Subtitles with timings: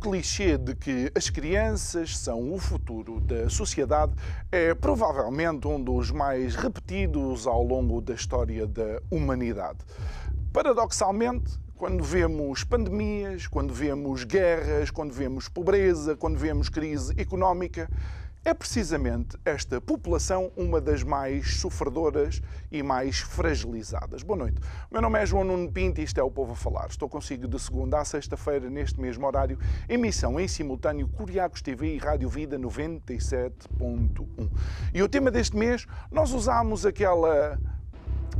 [0.00, 4.12] Clichê de que as crianças são o futuro da sociedade
[4.50, 9.78] é provavelmente um dos mais repetidos ao longo da história da humanidade.
[10.52, 17.88] Paradoxalmente, quando vemos pandemias, quando vemos guerras, quando vemos pobreza, quando vemos crise económica,
[18.44, 22.40] é precisamente esta população uma das mais sofredoras
[22.72, 24.22] e mais fragilizadas.
[24.22, 24.58] Boa noite.
[24.90, 26.86] O meu nome é João Nuno Pinto e isto é o Povo a Falar.
[26.88, 29.58] Estou consigo de segunda a sexta-feira, neste mesmo horário,
[29.88, 34.50] emissão em simultâneo Curiacos TV e Rádio Vida 97.1.
[34.94, 37.58] E o tema deste mês, nós usámos aquela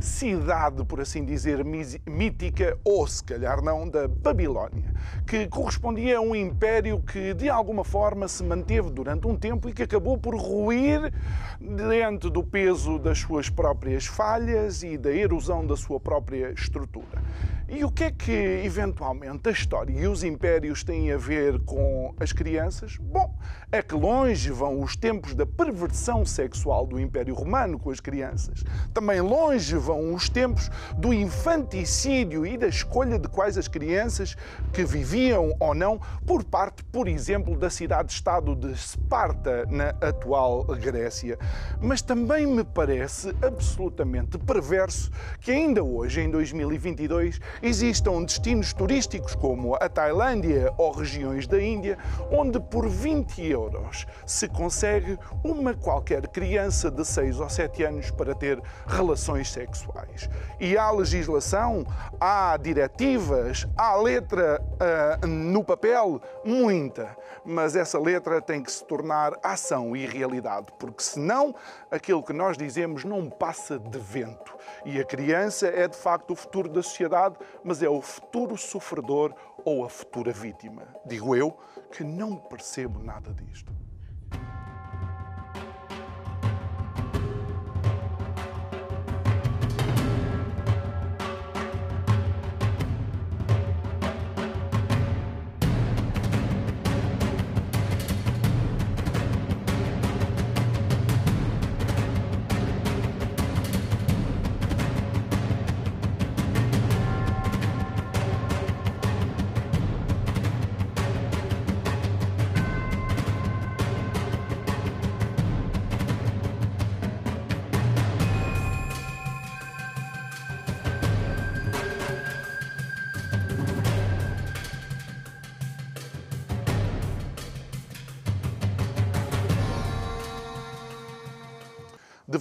[0.01, 4.93] cidade, por assim dizer, mítica, ou se calhar não, da Babilónia,
[5.25, 9.73] que correspondia a um império que de alguma forma se manteve durante um tempo e
[9.73, 11.13] que acabou por ruir
[11.59, 17.21] diante do peso das suas próprias falhas e da erosão da sua própria estrutura.
[17.73, 22.13] E o que é que, eventualmente, a história e os impérios têm a ver com
[22.19, 22.97] as crianças?
[22.97, 23.33] Bom,
[23.71, 28.61] é que longe vão os tempos da perversão sexual do Império Romano com as crianças.
[28.93, 34.35] Também longe vão os tempos do infanticídio e da escolha de quais as crianças
[34.73, 35.97] que viviam ou não
[36.27, 41.39] por parte, por exemplo, da cidade-estado de Esparta, na atual Grécia.
[41.79, 49.75] Mas também me parece absolutamente perverso que ainda hoje, em 2022, existam destinos turísticos como
[49.75, 51.97] a Tailândia ou regiões da Índia,
[52.31, 58.33] onde por 20 euros se consegue uma qualquer criança de 6 ou 7 anos para
[58.33, 60.29] ter relações sexuais.
[60.59, 61.85] E há legislação,
[62.19, 67.15] há diretivas, há letra uh, no papel, muita.
[67.43, 71.55] Mas essa letra tem que se tornar ação e realidade, porque senão
[71.89, 74.55] aquilo que nós dizemos não passa de vento.
[74.85, 79.33] E a criança é de facto o futuro da sociedade, mas é o futuro sofredor
[79.63, 80.87] ou a futura vítima.
[81.05, 81.57] Digo eu
[81.91, 83.80] que não percebo nada disto.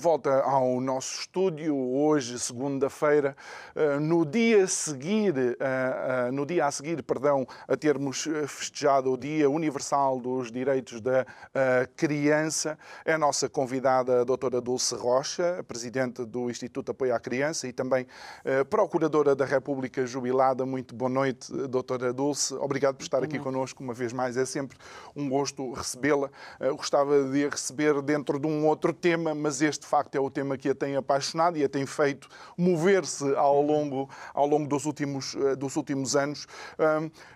[0.01, 3.37] Volta ao nosso estúdio, hoje, segunda-feira,
[3.77, 9.13] eh, no dia a seguir, eh, eh, no dia a seguir, perdão, a termos festejado
[9.13, 11.27] o Dia Universal dos Direitos da
[11.97, 17.69] Criança, é a nossa convidada a doutora Dulce Rocha, presidente do Instituto Apoio à Criança
[17.69, 18.07] e também
[18.71, 20.65] procuradora da República jubilada.
[20.65, 22.55] Muito boa noite, doutora Dulce.
[22.55, 24.37] Obrigado por estar aqui connosco uma vez mais.
[24.37, 24.79] É sempre
[25.15, 26.31] um gosto recebê-la.
[26.77, 30.57] Gostava de a receber dentro de um outro tema, mas este facto é o tema
[30.57, 35.35] que a tem apaixonado e a tem feito mover-se ao longo, ao longo dos, últimos,
[35.35, 36.47] eh, dos últimos anos.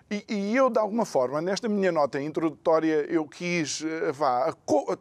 [0.09, 4.53] E, e, eu, de alguma forma, nesta minha nota introdutória, eu quis eh, vá,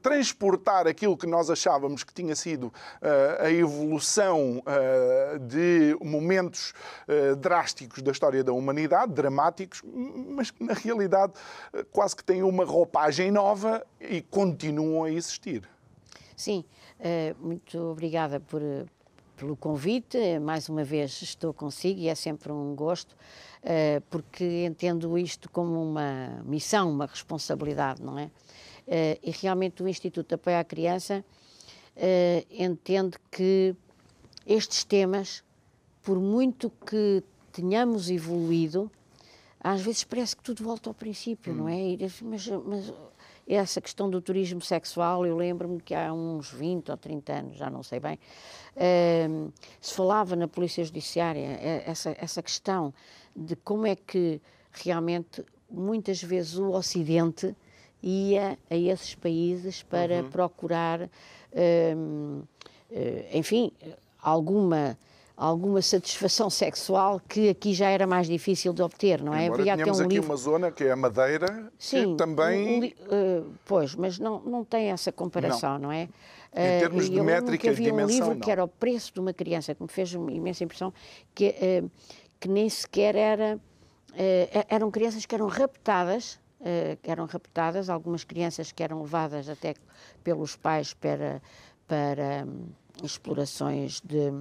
[0.03, 2.73] transportar aquilo que nós achávamos que tinha sido uh,
[3.45, 4.63] a evolução
[5.43, 6.73] de momentos
[7.39, 11.33] drásticos da história da humanidade, dramáticos, mas que na realidade
[11.93, 15.69] quase que têm uma roupagem nova e continuam a existir.
[16.37, 16.84] Sim, eh,
[17.41, 18.63] muito obrigada por,
[19.37, 20.39] pelo convite.
[20.39, 23.17] Mais uma vez estou consigo e é sempre um gosto,
[23.63, 28.31] eh, porque entendo isto como uma missão, uma responsabilidade, não é?
[28.87, 31.25] Eh, e realmente o Instituto de Apoio à Criança
[32.51, 33.77] entende que
[34.45, 35.45] estes temas,
[36.03, 38.91] por muito que tenhamos evoluído,
[39.61, 41.57] às vezes parece que tudo volta ao princípio, hum.
[41.57, 41.97] não é?
[42.23, 42.93] Mas, mas
[43.47, 47.69] essa questão do turismo sexual, eu lembro-me que há uns 20 ou 30 anos, já
[47.69, 48.19] não sei bem,
[48.77, 52.93] uh, se falava na Polícia Judiciária essa, essa questão
[53.37, 54.41] de como é que
[54.73, 57.55] realmente muitas vezes o Ocidente
[58.03, 60.31] ia a esses países para uhum.
[60.31, 61.09] procurar,
[61.97, 62.43] hum,
[62.91, 63.73] eh, enfim,
[64.21, 64.99] alguma
[65.37, 69.47] alguma satisfação sexual que aqui já era mais difícil de obter, não é?
[69.47, 70.29] Embora Havia até um aqui livro...
[70.29, 72.95] uma zona que é a Madeira, Sim, que também...
[73.11, 76.09] Um, uh, pois, mas não, não tem essa comparação, não, não é?
[76.53, 78.41] Em termos uh, de métrica e dimensão, um livro não.
[78.41, 80.95] que era o preço de uma criança, que me fez imensa impressão,
[81.35, 81.91] que, uh,
[82.39, 83.57] que nem sequer era...
[84.13, 86.39] Uh, eram crianças que eram raptadas,
[87.03, 89.75] que eram raptadas, algumas crianças que eram levadas até
[90.23, 91.43] pelos pais para,
[91.87, 92.69] para um,
[93.05, 94.33] explorações de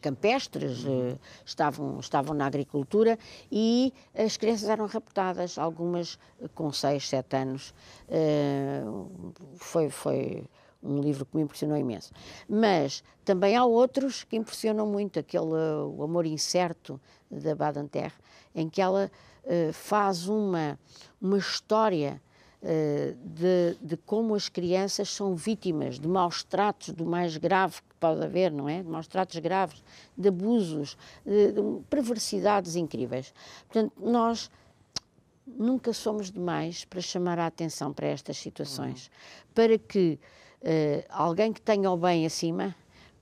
[0.00, 3.18] campestres uh, estavam, estavam na agricultura
[3.50, 6.18] e as crianças eram raptadas, algumas
[6.54, 7.74] com 6, 7 anos.
[8.08, 10.44] Uh, foi, foi
[10.82, 12.12] um livro que me impressionou imenso.
[12.48, 15.54] Mas também há outros que impressionam muito, aquele
[15.96, 17.00] O Amor Incerto,
[17.30, 18.14] da Badanterre,
[18.54, 19.10] em que ela
[19.72, 20.78] faz uma,
[21.20, 22.20] uma história
[22.62, 28.50] de, de, como as crianças são vítimas de maus tratos do mais grave pode haver,
[28.50, 28.82] não é?
[28.82, 29.82] De maus tratos graves,
[30.16, 33.32] de abusos, de, de perversidades incríveis.
[33.66, 34.50] Portanto, nós
[35.46, 39.52] nunca somos demais para chamar a atenção para estas situações, uhum.
[39.54, 40.18] para que
[40.62, 42.74] uh, alguém que tenha o bem acima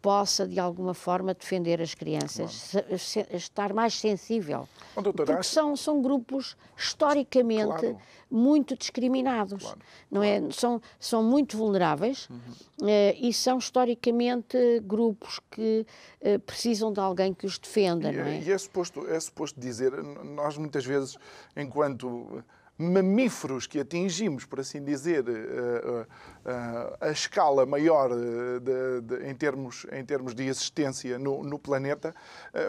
[0.07, 2.87] possa, de alguma forma, defender as crianças, claro.
[3.33, 4.69] estar mais sensível.
[4.95, 7.99] Oh, doutora, porque são, são grupos historicamente claro.
[8.31, 9.81] muito discriminados, claro.
[10.09, 10.49] não é?
[10.53, 12.39] São, são muito vulneráveis uhum.
[12.83, 15.85] uh, e são historicamente grupos que
[16.21, 18.41] uh, precisam de alguém que os defenda, e, não é?
[18.43, 19.91] E é suposto, é suposto dizer,
[20.23, 21.19] nós muitas vezes,
[21.57, 22.45] enquanto
[22.79, 26.07] mamíferos que atingimos, por assim dizer, a, eh,
[26.45, 31.43] a, eh, a escala maior eh, de, de, em, termos, em termos de existência no,
[31.43, 32.15] no planeta,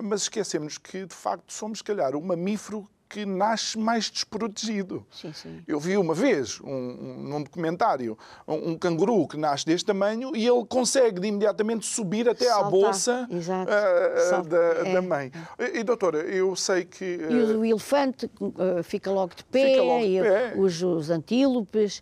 [0.03, 5.05] mas esquecemos que, de facto, somos, se calhar, o mamífero que nasce mais desprotegido.
[5.11, 5.61] Sim, sim.
[5.67, 8.17] Eu vi uma vez, um, um, num documentário,
[8.47, 12.63] um, um, canguru que nasce deste tamanho e ele consegue de imediatamente subir até à
[12.63, 14.93] bolsa uh, da, é.
[14.93, 15.31] da, mãe.
[15.73, 17.17] E, doutora, eu sei que...
[17.17, 20.53] Uh, e o, elefante uh, fica logo de pé, logo de pé.
[20.55, 22.01] os, os antílopes,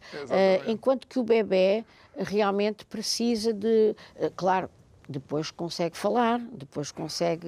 [0.68, 1.86] enquanto que o bebê
[2.18, 3.96] realmente precisa de...
[4.36, 4.70] claro,
[5.08, 7.48] depois consegue falar, depois consegue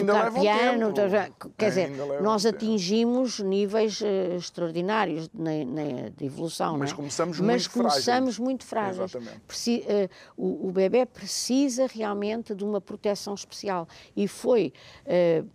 [0.00, 0.92] tocar piano.
[0.92, 1.50] Tempo.
[1.56, 1.90] Quer dizer,
[2.22, 6.78] nós atingimos níveis uh, extraordinários na, na, de evolução.
[6.78, 6.94] Mas é?
[6.94, 8.38] começamos Mas muito começamos frágeis.
[8.38, 9.12] muito frágeis.
[9.46, 13.88] Preci uh, o, o bebê precisa realmente de uma proteção especial.
[14.14, 14.72] E foi
[15.06, 15.48] uh,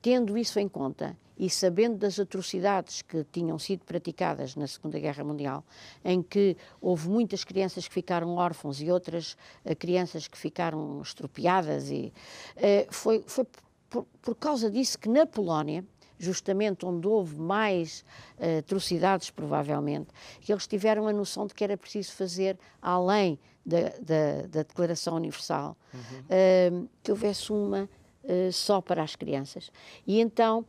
[0.00, 5.24] tendo isso em conta e sabendo das atrocidades que tinham sido praticadas na Segunda Guerra
[5.24, 5.64] Mundial,
[6.04, 11.90] em que houve muitas crianças que ficaram órfãos e outras uh, crianças que ficaram estropiadas,
[11.90, 12.12] e
[12.58, 13.46] uh, foi, foi
[13.88, 15.82] por, por causa disso que na Polónia,
[16.18, 18.04] justamente onde houve mais
[18.38, 20.10] uh, atrocidades, provavelmente,
[20.42, 25.14] que eles tiveram a noção de que era preciso fazer além da, da, da Declaração
[25.14, 26.00] Universal, uhum.
[26.84, 27.88] uh, que houvesse uma
[28.24, 29.72] uh, só para as crianças.
[30.06, 30.66] E então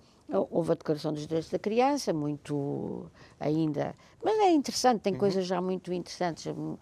[0.49, 3.93] Houve a Declaração dos Direitos da Criança, muito ainda.
[4.23, 5.19] Mas é interessante, tem uhum.
[5.19, 6.45] coisas já muito interessantes.
[6.45, 6.77] Uh,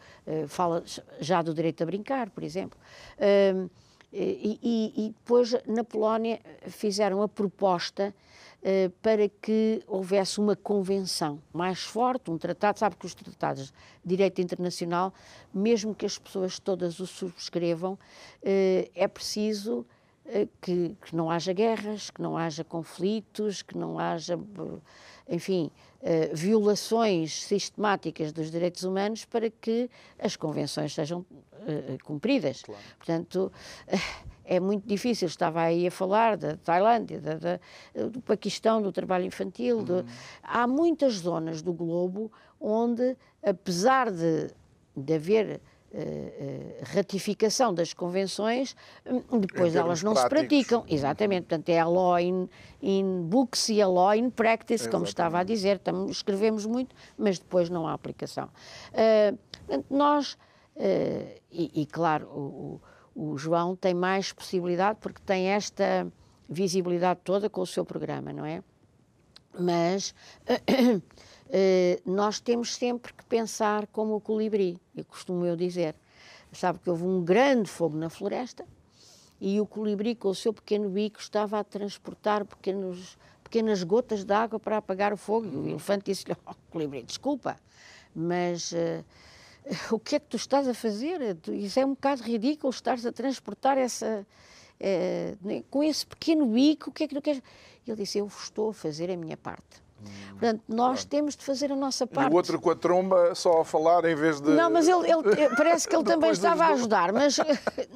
[0.48, 0.84] fala
[1.19, 2.80] já do direito a brincar, por exemplo.
[3.18, 3.69] Uh,
[4.12, 8.13] e, e, e, depois, na Polónia, fizeram a proposta
[8.62, 12.77] uh, para que houvesse uma convenção mais forte, um tratado.
[12.77, 15.12] Sabe que os tratados de direito internacional,
[15.51, 17.98] mesmo que as pessoas todas o subscrevam,
[18.41, 19.99] é preciso eh,
[20.62, 25.71] que, que, não haja guerras, que não haja conflitos, que não haja, eh, enfim,
[26.01, 31.25] uh, violações sistemáticas dos direitos humanos para que as convenções sejam
[32.03, 32.62] cumpridas.
[32.62, 32.81] Claro.
[32.98, 33.51] Portanto,
[34.50, 35.27] é muito difícil.
[35.27, 37.59] Estava aí a falar da Tailândia, da, da,
[38.07, 39.77] do Paquistão, do trabalho infantil.
[39.77, 39.83] Uhum.
[39.83, 40.05] Do...
[40.41, 44.50] Há muitas zonas do globo onde, apesar de,
[44.95, 45.62] de haver
[46.93, 50.39] ratificação das convenções, hum, depois elas não práticos.
[50.39, 50.86] se praticam.
[50.88, 52.48] Exatamente, portanto é a law in,
[52.81, 54.91] in books e a law in practice, Exatamente.
[54.91, 58.50] como estava a dizer, escrevemos muito, mas depois não há aplicação.
[58.93, 60.34] Uh, nós,
[60.75, 62.81] uh, e, e, claro, o,
[63.15, 66.08] o, João tem mais possibilidade porque tem esta
[66.48, 68.63] visibilidade toda com o seu programa, não é?
[69.58, 70.13] Mas
[70.46, 70.62] Eh,
[72.06, 75.96] nós temos sempre que pensar como o colibri, eu costumo eu dizer.
[76.51, 78.65] Sabe que houve um grande fogo na floresta
[79.39, 84.34] e o colibri, com o seu pequeno bico, estava a transportar pequenos, pequenas gotas de
[84.34, 85.48] água para apagar o fogo.
[85.48, 87.56] E o elefante disse-lhe: oh, colibri, desculpa,
[88.13, 88.72] mas.
[88.72, 89.03] Uh,
[89.91, 91.38] o que é que tu estás a fazer?
[91.50, 94.25] Isso é um bocado ridículo, estares a transportar essa,
[94.79, 95.36] é,
[95.70, 97.41] com esse pequeno bico, o que é que tu queres?
[97.86, 99.82] Ele disse, eu estou a fazer a minha parte.
[100.32, 102.29] Portanto, nós temos de fazer a nossa parte.
[102.29, 104.50] E o outro com a tromba só a falar em vez de.
[104.51, 107.38] Não, mas ele, ele parece que ele também estava a ajudar, mas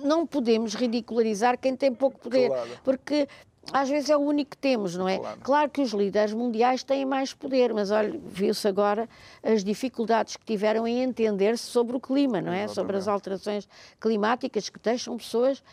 [0.03, 2.69] não podemos ridicularizar quem tem pouco poder, claro.
[2.83, 3.27] porque
[3.71, 5.17] às vezes é o único que temos, não é?
[5.17, 5.39] Claro.
[5.41, 9.07] claro que os líderes mundiais têm mais poder, mas olha, viu-se agora
[9.41, 12.63] as dificuldades que tiveram em entender-se sobre o clima, não é?
[12.63, 12.75] Exatamente.
[12.75, 13.69] Sobre as alterações
[14.01, 15.63] climáticas que deixam pessoas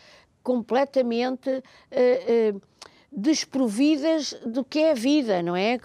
[0.41, 2.61] completamente uh, uh,
[3.11, 5.79] desprovidas do que é a vida, não é?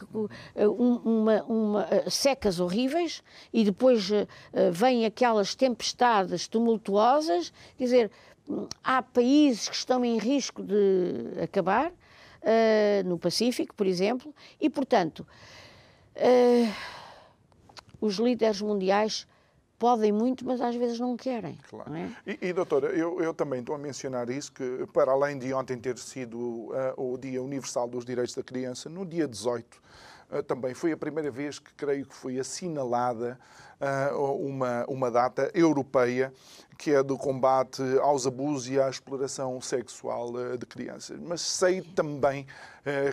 [0.55, 4.27] Uma, uma, secas horríveis e depois uh,
[4.73, 8.11] vêm aquelas tempestades tumultuosas, quer dizer,
[8.83, 15.27] há países que estão em risco de acabar, uh, no Pacífico, por exemplo, e, portanto,
[16.17, 16.73] uh,
[18.01, 19.27] os líderes mundiais
[19.79, 21.59] podem muito, mas às vezes não querem.
[21.69, 21.91] Claro.
[21.91, 22.11] Não é?
[22.27, 25.79] e, e, doutora, eu, eu, também estou a mencionar isso, que para além de ontem
[25.79, 29.81] ter sido uh, o Dia Universal dos Direitos da Criança, no dia 18 uh,
[30.47, 33.39] também foi a primeira vez que creio que foi assinalada
[33.81, 36.33] uh, uma, uma data europeia
[36.79, 41.19] que é do combate aos abusos e à exploração sexual eh, de crianças.
[41.19, 42.47] Mas sei também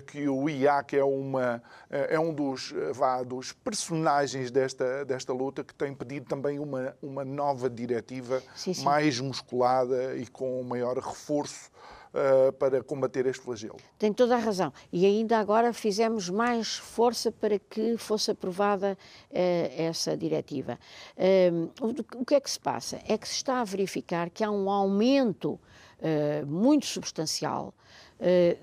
[0.06, 5.74] que o IAC é, uma, é um dos, vá, dos personagens desta, desta luta que
[5.74, 8.84] tem pedido também uma, uma nova diretiva sim, sim.
[8.84, 11.72] mais musculada e com maior reforço
[12.14, 13.78] uh, para combater este flagelo.
[13.98, 14.72] Tem toda a razão.
[14.92, 19.36] E ainda agora fizemos mais força para que fosse aprovada uh,
[19.78, 20.80] essa diretiva.
[21.18, 21.72] Uh,
[22.20, 23.02] o, que é que se passa?
[23.08, 25.60] É que se está a verificar que há um aumento
[26.46, 27.74] muito substancial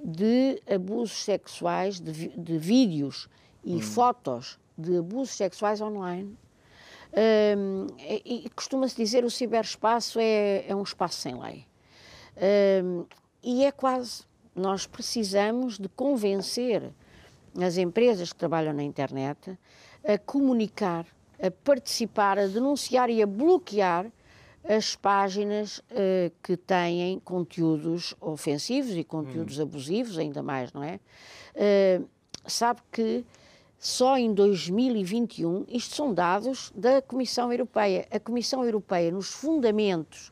[0.04, 3.30] de abusos sexuais, de, de vídeos
[3.64, 3.80] e hum.
[3.80, 6.36] fotos de abusos sexuais online.
[7.12, 11.66] Um, e, costuma-se dizer que o ciberespaço é, é, um espaço sem lei.
[12.84, 13.04] Um,
[13.42, 14.24] e é quase.
[14.54, 16.92] Nós precisamos de convencer
[17.60, 19.58] as empresas que trabalham na internet
[20.04, 21.06] a comunicar,
[21.40, 24.06] a participar, a denunciar e a bloquear
[24.64, 29.62] as páginas uh, que têm conteúdos ofensivos e conteúdos hum.
[29.62, 31.00] abusivos, ainda mais, não é?
[31.54, 32.06] Uh,
[32.46, 33.24] sabe que
[33.78, 38.06] só em 2021, isto são dados da Comissão Europeia.
[38.10, 40.30] A Comissão Europeia, nos fundamentos,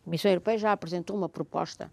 [0.00, 1.92] a Comissão Europeia já apresentou uma proposta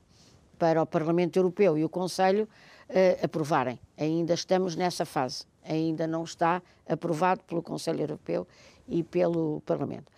[0.58, 2.48] para o Parlamento Europeu e o Conselho
[2.90, 3.80] uh, aprovarem.
[3.98, 5.46] Ainda estamos nessa fase.
[5.64, 8.48] Ainda não está aprovado pelo Conselho Europeu
[8.88, 10.12] e pelo Parlamento.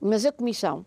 [0.00, 0.84] Mas a Comissão,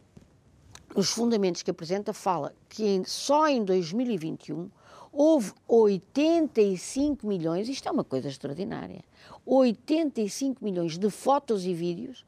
[0.95, 4.69] nos fundamentos que apresenta, fala que em, só em 2021
[5.11, 9.03] houve 85 milhões, isto é uma coisa extraordinária,
[9.45, 12.25] 85 milhões de fotos e vídeos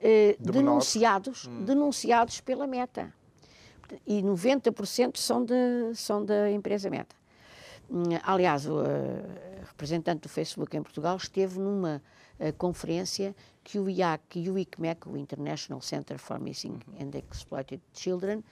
[0.00, 1.64] eh, denunciados, hum.
[1.64, 3.12] denunciados pela Meta
[4.06, 5.54] e 90% são, de,
[5.94, 7.16] são da empresa Meta.
[7.90, 8.84] Hum, aliás, o uh,
[9.66, 12.02] representante do Facebook em Portugal esteve numa
[12.38, 17.80] uh, conferência que o IAC e o ICMEC, o International Center for Missing and Exploited
[17.94, 18.44] Children,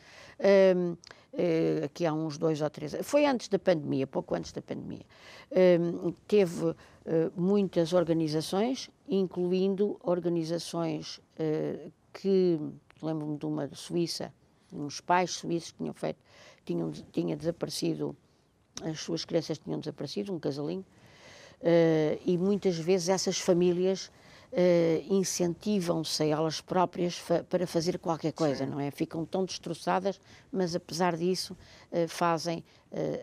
[0.74, 4.62] um, uh, aqui há uns dois ou três, foi antes da pandemia, pouco antes da
[4.62, 5.04] pandemia,
[5.52, 6.74] um, teve
[7.36, 11.20] muitas organizações, incluindo organizações
[12.12, 12.58] que,
[13.00, 14.32] lembro-me de uma Suíça,
[14.72, 16.18] uns pais suíços que tinham feito,
[16.64, 18.16] tinham, tinha desaparecido,
[18.82, 20.84] as suas crianças tinham desaparecido, um casalinho,
[21.60, 24.10] uh, e muitas vezes essas famílias
[24.52, 28.70] uh, incentivam-se a elas próprias fa para fazer qualquer coisa, Sim.
[28.70, 28.90] não é?
[28.90, 30.20] Ficam tão destroçadas,
[30.50, 31.56] mas apesar disso
[31.92, 32.64] uh, fazem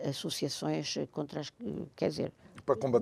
[0.08, 1.50] associações contra as,
[1.96, 2.32] quer dizer,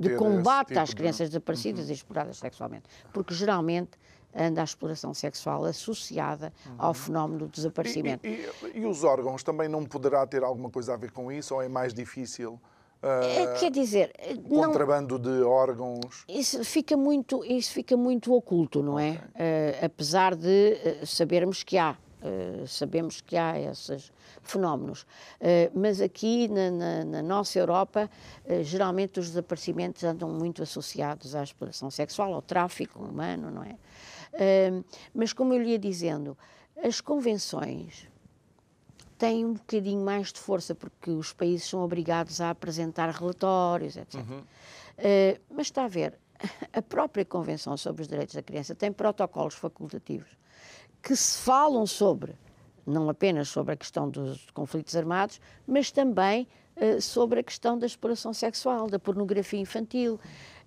[0.01, 1.33] de combate tipo às crianças de...
[1.33, 1.91] desaparecidas uhum.
[1.91, 3.91] e exploradas sexualmente, porque geralmente
[4.35, 6.75] anda a exploração sexual associada uhum.
[6.79, 8.27] ao fenómeno do desaparecimento.
[8.27, 11.55] E, e, e, os órgãos também não poderá ter alguma coisa a ver com isso
[11.55, 12.59] ou é mais difícil?
[13.03, 14.13] Uh, Quer dizer,
[14.49, 16.25] contrabando não, de órgãos.
[16.29, 19.11] Isso fica muito, isso fica muito oculto, não é?
[19.11, 19.21] okay.
[19.35, 19.79] é?
[19.83, 21.97] Uh, apesar de uh, sabermos que há,
[22.69, 24.13] sabemos que há esses
[24.43, 25.05] fenómenos.
[25.75, 28.09] mas aqui na, na, na nossa Europa,
[28.61, 33.77] geralmente os desaparecimentos andam muito associados à exploração sexual, ao tráfico humano, não é?
[35.15, 36.37] Mas, como eu lhe ia dizendo,
[36.83, 38.09] as convenções
[39.23, 44.15] têm um bocadinho mais de força, porque os países são obrigados a apresentar relatórios, etc.
[44.17, 44.41] Uhum.
[44.41, 46.19] Uh, mas está a ver,
[46.73, 50.29] a própria Convenção sobre os Direitos da Criança tem protocolos facultativos
[51.01, 52.35] que se falam sobre,
[52.85, 57.87] não apenas sobre a questão dos conflitos armados, mas também uh, sobre a questão da
[57.87, 60.19] exploração sexual, da pornografia infantil.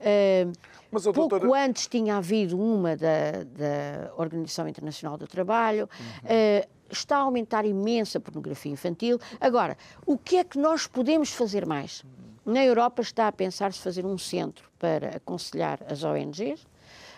[0.06, 0.54] Uh,
[0.92, 1.66] mas, Pouco doutora...
[1.66, 5.90] antes tinha havido uma da, da Organização Internacional do Trabalho.
[6.00, 6.62] Uhum.
[6.66, 9.20] Uh, está a aumentar imensa pornografia infantil.
[9.42, 12.04] Agora, o que é que nós podemos fazer mais?
[12.46, 16.66] Na Europa está a pensar-se fazer um centro para aconselhar as ONGs.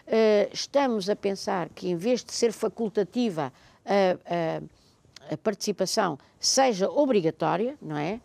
[0.08, 3.51] Eh, estamos a pensar que, em vez de ser facultativa
[3.86, 4.62] a,
[5.32, 8.22] a, a participação, seja obrigatória, não é?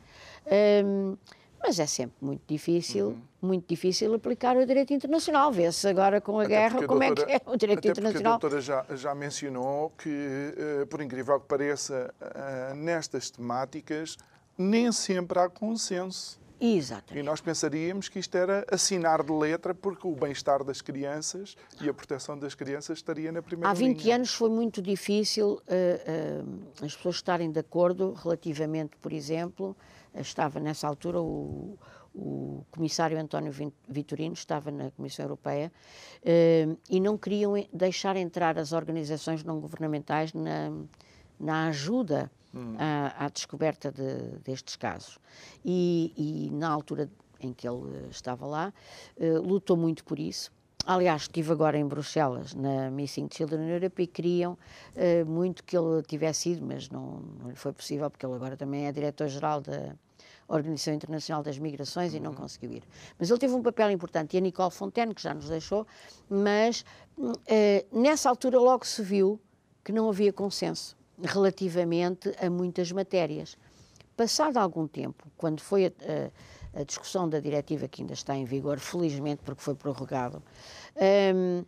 [1.62, 3.22] Mas é sempre muito difícil, uhum.
[3.40, 5.52] muito difícil aplicar o direito internacional.
[5.52, 8.34] Vê-se agora com a até guerra como doutora, é que é o direito internacional.
[8.34, 14.16] a doutora já, já mencionou que, uh, por incrível que pareça, uh, nestas temáticas
[14.58, 16.41] nem sempre há consenso.
[16.64, 17.20] Exatamente.
[17.20, 21.88] E nós pensaríamos que isto era assinar de letra, porque o bem-estar das crianças e
[21.88, 24.14] a proteção das crianças estaria na primeira Há 20 linha.
[24.14, 29.76] anos foi muito difícil uh, uh, as pessoas estarem de acordo relativamente, por exemplo,
[30.14, 31.76] estava nessa altura o,
[32.14, 33.52] o comissário António
[33.88, 35.72] Vitorino, estava na Comissão Europeia,
[36.88, 40.70] e não queriam deixar entrar as organizações não governamentais na,
[41.40, 42.76] na ajuda hum.
[42.78, 45.18] à, à, descoberta de, destes casos.
[45.64, 48.72] E, e, na altura em que ele estava lá,
[49.16, 50.52] uh, lutou muito por isso.
[50.84, 56.02] Aliás, estive agora em Bruxelas, na Missing Children Europe, e queriam uh, muito que ele
[56.02, 59.94] tivesse ido, mas não, não lhe foi possível, porque ele agora também é diretor-geral da
[60.48, 62.18] Organização Internacional das Migrações uhum.
[62.18, 62.36] e não uhum.
[62.36, 62.82] conseguiu ir.
[63.18, 65.86] Mas ele teve um papel importante, e a Nicole Fontaine, que já nos deixou,
[66.28, 66.84] mas
[67.16, 67.32] uh,
[67.92, 69.40] nessa altura logo se viu
[69.84, 73.56] que não havia consenso relativamente a muitas matérias.
[74.16, 75.88] Passado algum tempo, quando foi a,
[76.74, 80.42] a, a, discussão da diretiva, que ainda está em vigor, felizmente porque foi prorrogado,
[81.34, 81.64] um,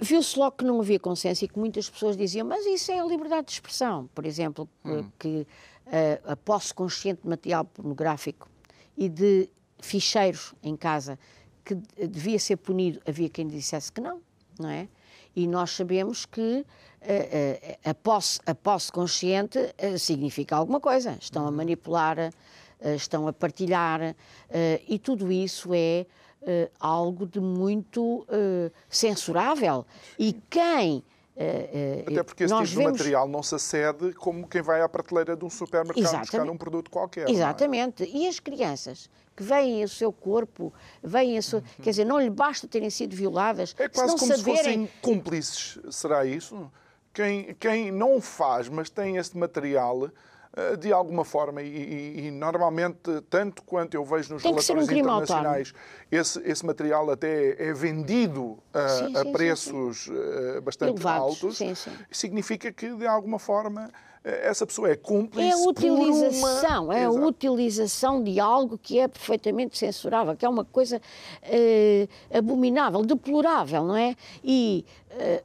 [0.00, 3.04] viu-se logo que não havia consenso e que muitas pessoas diziam, mas isso é a
[3.04, 4.08] liberdade de expressão.
[4.14, 5.04] Por exemplo, hum.
[5.18, 5.46] que
[5.86, 8.48] uh, a posse consciente de material pornográfico
[8.96, 9.48] e de
[9.80, 11.18] ficheiros em casa
[11.64, 11.74] que
[12.06, 14.20] devia ser punido, havia quem dissesse que não,
[14.58, 14.88] não é?
[15.34, 16.64] E nós sabemos que
[17.84, 21.16] a, a, posse, a posse consciente eh, significa alguma coisa.
[21.20, 21.56] Estão a uhum.
[21.56, 24.14] manipular, eh, estão a partilhar,
[24.50, 26.06] eh, e tudo isso é
[26.80, 28.26] algo de muito
[28.90, 29.86] censurável.
[30.18, 31.04] E quem
[32.06, 32.92] Até porque esse tipo de vemos...
[32.92, 36.30] material não se acede como quem vai à prateleira de um supermercado Exatamente.
[36.30, 37.28] buscar um produto qualquer.
[37.28, 37.32] É?
[37.32, 38.04] Exatamente.
[38.04, 38.08] É?
[38.08, 41.60] E as crianças que veem o seu corpo, veem a sua.
[41.60, 41.82] Uhum.
[41.82, 43.74] Quer dizer, não lhe basta terem sido violadas.
[43.78, 44.56] É quase como saberem...
[44.56, 46.70] se fossem cúmplices, será isso?
[47.12, 50.10] quem, quem não faz, mas tem este material,
[50.78, 55.72] de alguma forma, e, e, e, normalmente, tanto quanto eu vejo nos relatórios um internacionais,
[56.10, 61.42] esse, esse, material até é vendido a, sim, sim, a preços sim, eh, bastante Elevados.
[61.42, 61.58] altos,
[62.10, 63.90] significa que, de alguma forma,
[64.22, 66.98] eh, essa pessoa é cúmplice É a utilização, uma...
[66.98, 67.26] é a Exato.
[67.26, 71.00] utilização de algo que é perfeitamente censurável, que é uma coisa
[72.30, 74.14] abominável, deplorável, não é?
[74.44, 74.84] E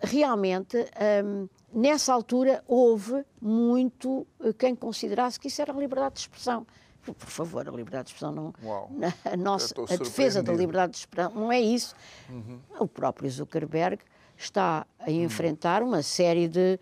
[0.01, 0.77] realmente.
[1.23, 6.65] Um, nessa altura houve muito eh, quem considerasse que isso era a liberdade de expressão.
[7.01, 8.53] Por favor, a liberdade de expressão não.
[8.63, 8.91] Uau,
[9.23, 11.95] a, nossa, a defesa da liberdade de expressão não é isso.
[12.29, 12.59] Uhum.
[12.79, 13.99] O próprio Zuckerberg
[14.35, 15.23] está a uhum.
[15.23, 16.79] enfrentar uma série de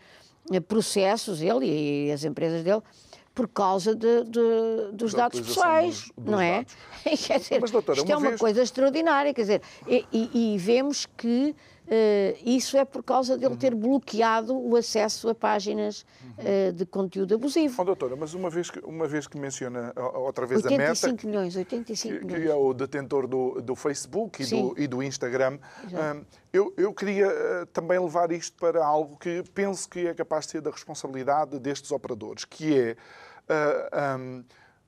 [0.52, 2.82] eh, processos, ele e as empresas dele,
[3.36, 6.64] por causa de, de, dos dados pessoais, dos, dos não é?
[6.64, 6.76] Dados.
[7.28, 8.40] quer dizer, Mas, doutora, isto é uma vez...
[8.40, 13.46] coisa extraordinária, quer dizer, e, e, e vemos que Uh, isso é por causa de
[13.46, 16.04] ele ter bloqueado o acesso a páginas
[16.40, 17.80] uh, de conteúdo abusivo.
[17.80, 21.08] Oh, doutora, mas uma vez que, uma vez que menciona outra vez 85 a Meta...
[21.08, 22.44] 85 milhões, 85 que, milhões.
[22.44, 25.60] Que é o detentor do, do Facebook e do, e do, Instagram.
[25.86, 30.46] Um, eu, eu, queria uh, também levar isto para algo que penso que é capaz
[30.46, 32.98] de ser da responsabilidade destes operadores, que é...
[34.18, 34.44] Um,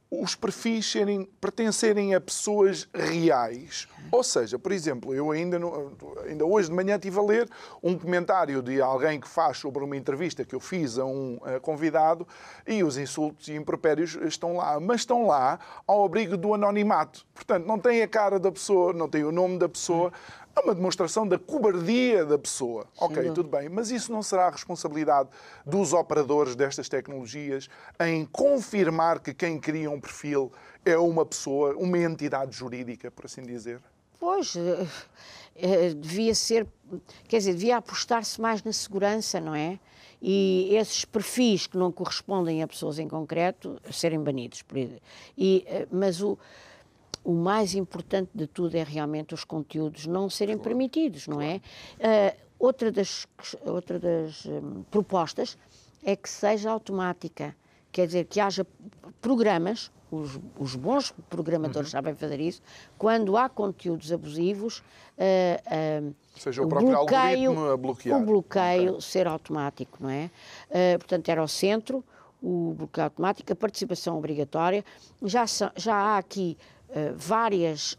[0.10, 3.88] os perfis serem, pertencerem a pessoas reais.
[4.12, 5.92] Ou seja, por exemplo, eu ainda, no,
[6.26, 7.50] ainda hoje de manhã estive a ler
[7.84, 12.26] um comentário de alguém que faz sobre uma entrevista que eu fiz a um convidado
[12.66, 17.26] e os insultos e impropérios estão lá, mas estão lá ao abrigo do anonimato.
[17.34, 20.12] Portanto, não tem a cara da pessoa, não tem o nome da pessoa,
[20.58, 22.84] é uma demonstração da cobardia da pessoa.
[22.84, 25.30] Sim, ok, tudo bem, mas isso não será a responsabilidade
[25.66, 30.52] dos operadores destas tecnologias em confirmar que quem cria um perfil
[30.84, 33.80] é uma pessoa, uma entidade jurídica, por assim dizer?
[34.20, 34.88] Pois, eh,
[35.56, 36.66] eh, devia ser,
[37.28, 39.80] quer dizer, devia apostar-se mais na segurança, não é?
[40.20, 44.64] E esses perfis que não correspondem a pessoas em concreto serem banidos.
[45.38, 46.38] E, eh, mas o,
[47.28, 51.60] o mais importante de tudo é realmente os conteúdos não serem permitidos, não é?
[52.00, 53.28] Uh, outra das,
[53.66, 55.58] outra das um, propostas
[56.06, 57.54] é que seja automática,
[57.92, 58.66] quer dizer, que haja
[59.20, 61.98] programas os, os bons programadores uhum.
[61.98, 62.62] sabem fazer isso,
[62.98, 68.22] quando há conteúdos abusivos, uh, uh, seja, o, o bloqueio, a bloquear.
[68.22, 69.02] O bloqueio okay.
[69.02, 70.30] ser automático, não é?
[70.98, 72.02] Portanto, era o centro,
[72.42, 74.86] o bloqueio automático, a participação obrigatória.
[75.22, 75.44] Já,
[75.76, 76.58] já há aqui
[77.16, 77.98] várias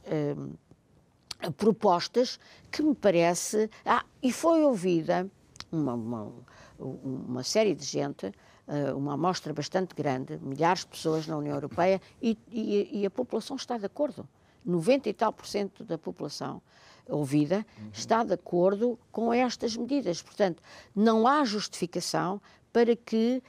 [1.57, 2.39] propostas
[2.71, 3.71] que me parece.
[3.85, 5.31] Ah, e foi ouvida
[5.71, 6.33] uma, uma,
[6.79, 8.33] uma série de gente
[8.69, 13.11] eh, uma amostra bastante grande, milhares de pessoas na União Europeia, e, e, e, a
[13.11, 14.29] população está de acordo.
[14.63, 16.61] 90 e tal por cento da população
[17.09, 17.89] ouvida uhum.
[17.91, 20.21] está de acordo com estas medidas.
[20.21, 20.63] Portanto,
[20.95, 22.43] não há justificação
[22.79, 23.43] para que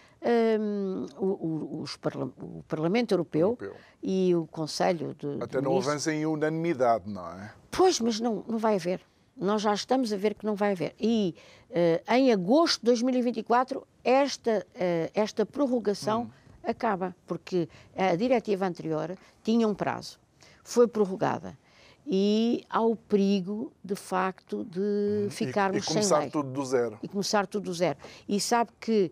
[0.59, 5.43] um, o, o, o, Parlamento Europeu, Europeu, e o Conselho de.
[5.43, 7.53] Até de não avancem em unanimidade, não é?
[7.69, 9.01] Pois, mas não, não vai haver.
[9.37, 10.95] Nós já estamos a ver que não vai haver.
[10.99, 11.35] E
[11.69, 16.29] uh, em agosto de 2024, esta, uh, esta prorrogação hum.
[16.63, 20.19] acaba, porque a diretiva anterior tinha um prazo,
[20.63, 21.55] foi prorrogada.
[22.05, 25.29] E há o perigo, de facto, de hum.
[25.29, 26.03] ficarmos sem lei.
[26.03, 26.99] E começar tudo do zero.
[27.03, 27.99] E começar tudo do zero.
[28.27, 29.11] E sabe que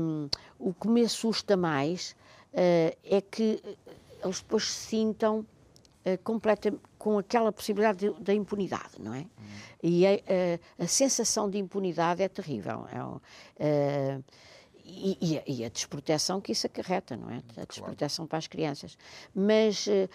[0.00, 2.16] um, o que me assusta mais
[2.52, 3.62] uh, é que
[4.24, 9.18] eles depois se sintam uh, completamente com aquela possibilidade da impunidade, não é?
[9.18, 9.26] Uhum.
[9.82, 12.86] E a, a, a, sensação de impunidade é terrível.
[12.92, 14.24] É, uh,
[14.84, 17.42] e, e, a, e, a, desproteção que isso acarreta, não é?
[17.56, 18.28] A desproteção claro.
[18.28, 18.96] para as crianças.
[19.34, 20.08] Mas uh,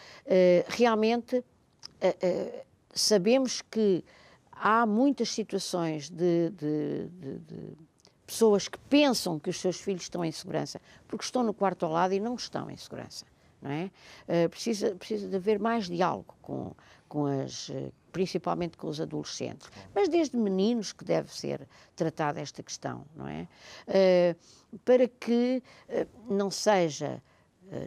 [2.01, 4.03] uh, sabemos que
[4.51, 7.77] há muitas situações de, de, de, de
[8.25, 11.91] pessoas que pensam que os seus filhos estão em segurança porque estão no quarto ao
[11.91, 13.25] lado e não estão em segurança
[13.61, 13.91] não é?
[14.27, 16.75] Uh, precisa, precisa de haver mais diálogo com,
[17.07, 17.71] com as,
[18.11, 23.47] principalmente com os adolescentes, mas desde meninos que deve ser tratada esta questão, não é?
[23.87, 27.21] Uh, para que uh, não seja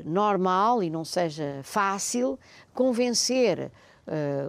[0.05, 2.39] normal e não seja fácil
[2.75, 3.71] convencer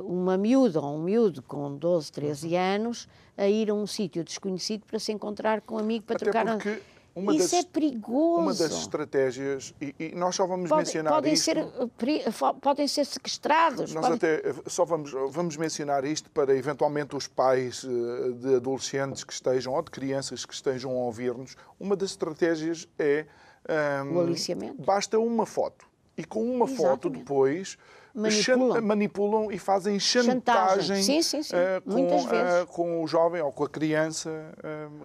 [0.03, 2.57] uma miúda ou um miúdo com 12, 13 uhum.
[2.57, 6.25] anos a ir a um sítio desconhecido para se encontrar com um amigo para Até
[6.25, 6.45] trocar...
[6.45, 6.81] Porque
[7.13, 8.41] uma Isso das, é perigoso.
[8.41, 11.43] Uma das estratégias, e, e nós só vamos Pode, mencionar podem isto...
[11.43, 13.93] Ser, eh, podem ser sequestrados.
[13.93, 19.25] Nós até eh, só vamos, vamos mencionar isto para eventualmente os pais eh, de adolescentes
[19.25, 21.57] que estejam, ou de crianças que estejam a ouvir-nos.
[21.79, 23.25] Uma das estratégias é...
[23.69, 24.81] Um, o aliciamento.
[24.81, 25.85] Basta uma foto.
[26.17, 26.77] E com uma Exatamente.
[26.77, 27.77] foto depois
[28.13, 28.81] manipulam.
[28.81, 31.03] manipulam e fazem chantagem, chantagem.
[31.03, 31.55] Sim, sim, sim.
[31.55, 32.63] Uh, com, Muitas vezes.
[32.63, 34.29] Uh, com o jovem ou com a criança.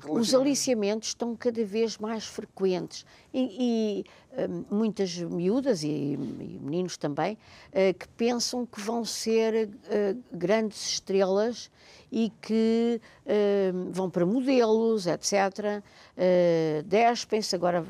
[0.05, 3.05] Uh, Os aliciamentos estão cada vez mais frequentes
[3.37, 4.05] e,
[4.39, 7.37] e muitas miúdas e, e meninos também
[7.99, 9.71] que pensam que vão ser
[10.33, 11.71] grandes estrelas
[12.11, 13.01] e que
[13.93, 15.33] vão para modelos, etc.
[16.17, 17.85] Uh, despem-se, agora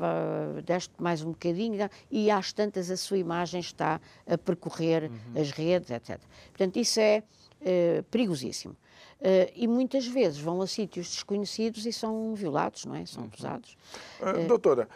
[0.65, 5.41] despe mais um bocadinho, e às tantas a sua imagem está a percorrer uhum.
[5.41, 6.19] as redes, etc.
[6.49, 7.23] Portanto, isso é
[8.09, 8.75] perigosíssimo.
[9.19, 13.03] Uh, e muitas vezes vão a sítios desconhecidos e são violados, não é?
[13.07, 13.29] São uhum.
[13.33, 13.75] abusados.
[14.21, 14.87] Uh, doutora,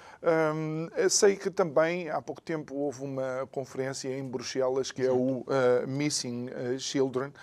[0.56, 5.40] um, sei que também há pouco tempo houve uma conferência em Bruxelas que é o
[5.40, 7.34] uh, Missing Children,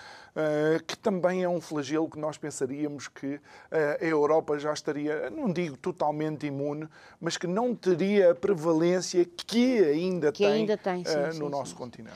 [0.87, 3.41] que também é um flagelo que nós pensaríamos que
[3.73, 6.89] a Europa já estaria, não digo totalmente imune,
[7.21, 11.49] mas que não teria a prevalência que ainda que tem, ainda tem sim, no sim,
[11.49, 12.15] nosso continente.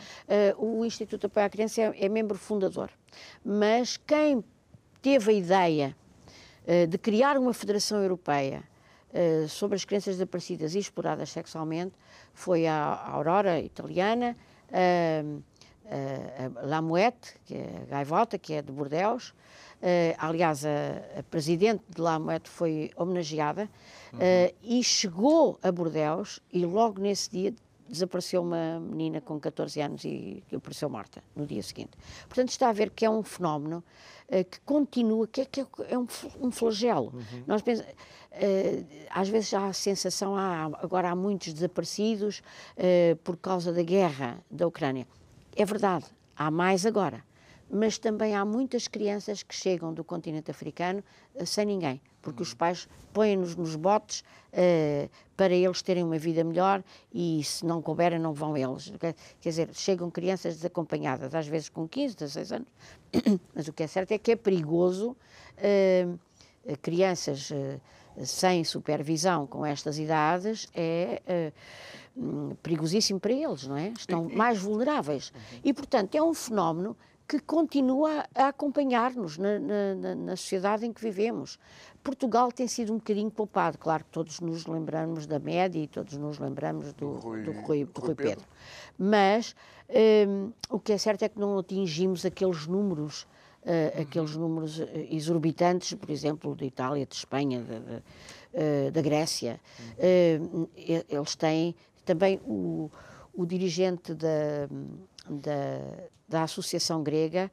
[0.56, 2.90] o Instituto Apoio à Criança é, é membro fundador,
[3.44, 4.44] mas quem
[5.02, 5.96] teve a ideia
[6.64, 8.62] uh, de criar uma federação europeia
[9.12, 11.94] uh, sobre as crianças desaparecidas e exploradas sexualmente
[12.32, 14.36] foi a, a Aurora italiana,
[14.70, 15.42] uh,
[15.84, 19.34] a Lamoette, que é a gaivota, que é de Bordeus.
[20.16, 23.68] aliás, a, a, presidente de Lamoette foi homenageada
[24.10, 24.18] uhum.
[24.62, 27.54] e chegou a Bordeus e logo nesse dia
[27.92, 31.90] desapareceu uma menina com 14 anos e apareceu morta no dia seguinte.
[32.26, 33.84] Portanto, está a ver que é um fenómeno
[34.28, 36.06] uh, que continua, que é, que é um,
[36.40, 37.12] um flagelo.
[37.14, 37.44] Uhum.
[37.46, 37.64] Nós uh,
[39.10, 42.42] às vezes há a sensação, ah, agora há muitos desaparecidos
[42.78, 45.06] uh, por causa da guerra da Ucrânia.
[45.54, 47.22] É verdade, há mais agora
[47.74, 51.02] mas também há muitas crianças que chegam do continente africano
[51.46, 54.20] sem ninguém, porque os pais põem-nos nos botes
[54.52, 56.82] uh, para eles terem uma vida melhor
[57.12, 58.92] e se não couberem não vão eles.
[58.98, 62.68] Quer dizer, chegam crianças desacompanhadas, às vezes com 15, 16 anos,
[63.54, 66.18] mas o que é certo é que é perigoso uh,
[66.80, 67.50] crianças
[68.24, 71.52] sem supervisão com estas idades é
[72.62, 73.88] perigosíssimo para eles, não é?
[73.98, 75.32] Estão mais vulneráveis.
[75.64, 81.00] E, portanto, é um fenómeno que continua a acompanhar-nos na, na, na, sociedade em que
[81.00, 81.58] vivemos.
[82.02, 86.16] Portugal tem sido um bocadinho poupado, claro que todos nos lembramos da média e todos
[86.16, 88.16] nos lembramos do, do Rui, do Rui, do Rui Pedro.
[88.16, 88.44] Pedro.
[88.98, 89.54] Mas
[90.28, 93.22] um, o que é certo é que não atingimos aqueles números,
[93.62, 99.60] uh, aqueles números exorbitantes, por exemplo, de Itália, de Espanha, uh, da Grécia.
[99.96, 102.90] Uh, eles têm também o,
[103.32, 104.68] o dirigente da,
[105.28, 107.50] da, da Associação Grega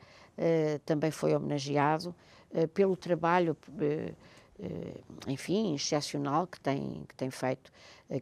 [0.86, 2.16] também foi homenageado
[2.74, 3.58] pelo trabalho
[5.28, 7.72] enfim, excepcional que tem, que tem feito,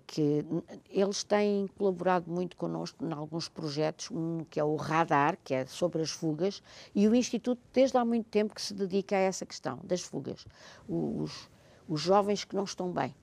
[0.05, 0.45] que
[0.89, 5.65] eles têm colaborado muito connosco em alguns projetos, um que é o Radar, que é
[5.65, 6.61] sobre as fugas,
[6.93, 10.45] e o Instituto desde há muito tempo que se dedica a essa questão das fugas.
[10.87, 11.49] Os,
[11.87, 13.15] os jovens que não estão bem,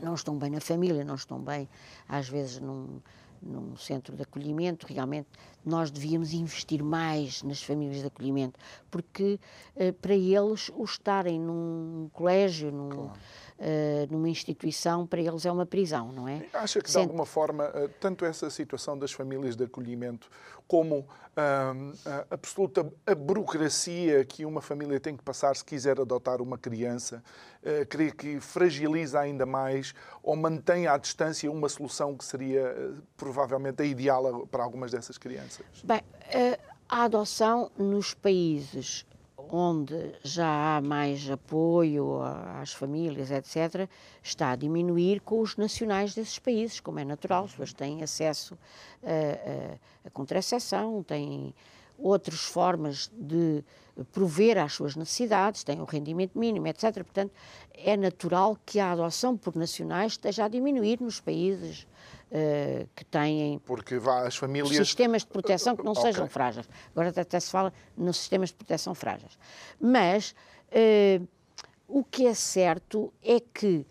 [0.00, 1.68] não estão bem na família, não estão bem,
[2.08, 3.00] às vezes, num,
[3.42, 5.28] num centro de acolhimento, realmente
[5.64, 8.58] nós devíamos investir mais nas famílias de acolhimento,
[8.90, 9.40] porque
[9.74, 13.12] uh, para eles o estarem num colégio, num, claro.
[13.58, 16.46] Uh, numa instituição, para eles é uma prisão, não é?
[16.52, 20.28] Acha que, de alguma forma, uh, tanto essa situação das famílias de acolhimento
[20.66, 26.56] como a absoluta a burocracia que uma família tem que passar se quiser adotar uma
[26.56, 27.22] criança,
[27.62, 32.74] uh, creio que fragiliza ainda mais ou mantém à distância uma solução que seria
[33.16, 35.64] provavelmente a ideal para algumas dessas crianças?
[35.84, 36.02] Bem,
[36.88, 39.04] a adoção nos países
[39.50, 42.20] onde já há mais apoio
[42.60, 43.88] às famílias, etc.,
[44.22, 48.58] está a diminuir com os nacionais desses países, como é natural, as pessoas têm acesso
[49.02, 49.08] a,
[50.04, 51.54] a, a contracepção, têm
[51.98, 53.64] outras formas de
[54.12, 56.94] prover às suas necessidades, têm o rendimento mínimo, etc.
[56.96, 57.32] Portanto,
[57.72, 61.86] é natural que a adoção por nacionais esteja a diminuir nos países
[62.30, 64.76] uh, que têm Porque vá, as famílias...
[64.76, 66.04] sistemas de proteção que não okay.
[66.04, 66.68] sejam frágeis.
[66.92, 69.38] Agora até se fala nos sistemas de proteção frágeis.
[69.80, 70.34] Mas
[70.70, 71.26] uh,
[71.88, 73.86] o que é certo é que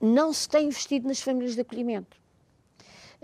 [0.00, 2.22] não se tem investido nas famílias de acolhimento.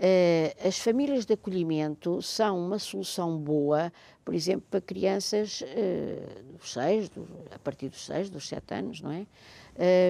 [0.01, 3.93] Uh, as famílias de acolhimento são uma solução boa,
[4.25, 8.99] por exemplo, para crianças uh, dos seis, do, a partir dos seis, dos sete anos,
[8.99, 9.27] não é?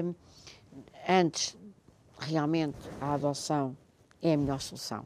[0.01, 0.15] Uh,
[1.09, 1.57] antes,
[2.19, 3.75] realmente, a adoção
[4.21, 5.05] é a melhor solução.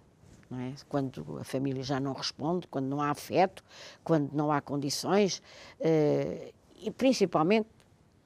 [0.49, 0.73] Não é?
[0.87, 3.63] Quando a família já não responde, quando não há afeto,
[4.03, 5.41] quando não há condições,
[5.79, 7.67] uh, e principalmente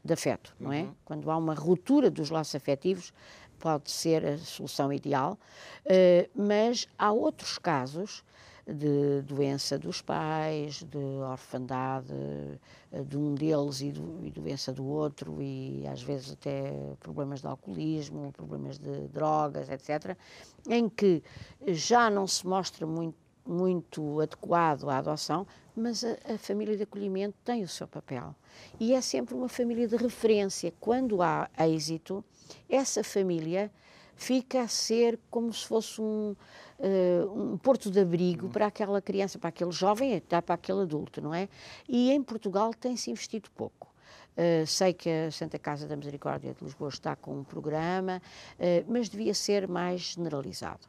[0.03, 0.81] de afeto, não é?
[0.81, 0.95] Uhum.
[1.05, 3.13] Quando há uma ruptura dos laços afetivos,
[3.57, 5.37] pode ser a solução ideal,
[5.85, 8.23] uh, mas há outros casos
[8.73, 12.13] de doença dos pais, de orfandade
[12.91, 17.41] eh, de um deles e, do, e, doença do outro, e às vezes até problemas
[17.41, 20.17] de alcoolismo, problemas de drogas, etc.,
[20.69, 21.23] em que
[21.67, 27.35] já não se mostra muito, muito adequado à adoção, mas a, a família de acolhimento
[27.43, 28.35] tem o seu papel.
[28.79, 30.73] E é sempre uma família de referência.
[30.79, 32.23] Quando há êxito,
[32.67, 33.71] essa família
[34.19, 36.35] fica a ser como se fosse um
[36.79, 38.51] uh, um porto de abrigo uhum.
[38.51, 41.47] para aquela criança, para aquele jovem, até para aquele adulto, não é?
[41.87, 43.87] E em Portugal tem-se investido pouco.
[44.37, 48.21] Uh, sei que a Santa Casa da Misericórdia de Lisboa está com um programa,
[48.55, 50.87] uh, mas devia ser mais generalizado.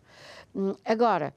[0.54, 1.34] Um, agora,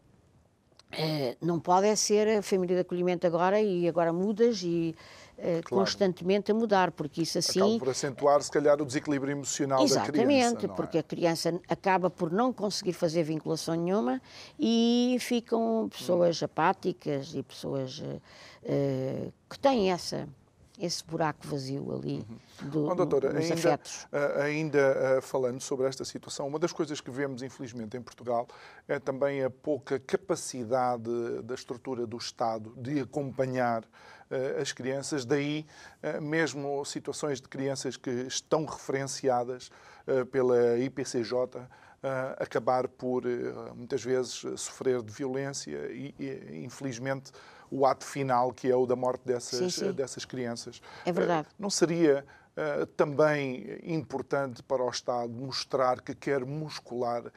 [1.42, 4.96] não pode é ser a família de acolhimento agora e agora mudas e
[5.38, 5.64] claro.
[5.70, 7.60] constantemente a mudar, porque isso assim...
[7.60, 10.48] Acaba por acentuar, se calhar, o desequilíbrio emocional Exatamente, da criança.
[10.48, 10.76] Exatamente, é?
[10.76, 14.22] porque a criança acaba por não conseguir fazer vinculação nenhuma
[14.60, 16.46] e ficam pessoas hum.
[16.46, 20.28] apáticas e pessoas uh, que têm essa
[20.80, 22.70] esse buraco vazio ali uhum.
[22.70, 24.08] do, Bom, doutora, dos ainda, afetos.
[24.42, 28.48] Ainda falando sobre esta situação, uma das coisas que vemos, infelizmente, em Portugal
[28.88, 31.12] é também a pouca capacidade
[31.44, 33.84] da estrutura do Estado de acompanhar
[34.32, 35.66] eh, as crianças, daí
[36.22, 39.70] mesmo situações de crianças que estão referenciadas
[40.32, 41.62] pela IPCJ
[42.38, 43.24] acabar por
[43.76, 46.14] muitas vezes sofrer de violência e,
[46.66, 47.32] infelizmente
[47.72, 49.92] o ato final que é o da morte dessas sim, sim.
[49.92, 50.82] dessas crianças.
[51.06, 51.48] É verdade.
[51.60, 57.32] Não seria Uh, também importante para o Estado mostrar que quer muscular uh,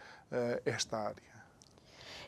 [0.62, 1.22] esta área?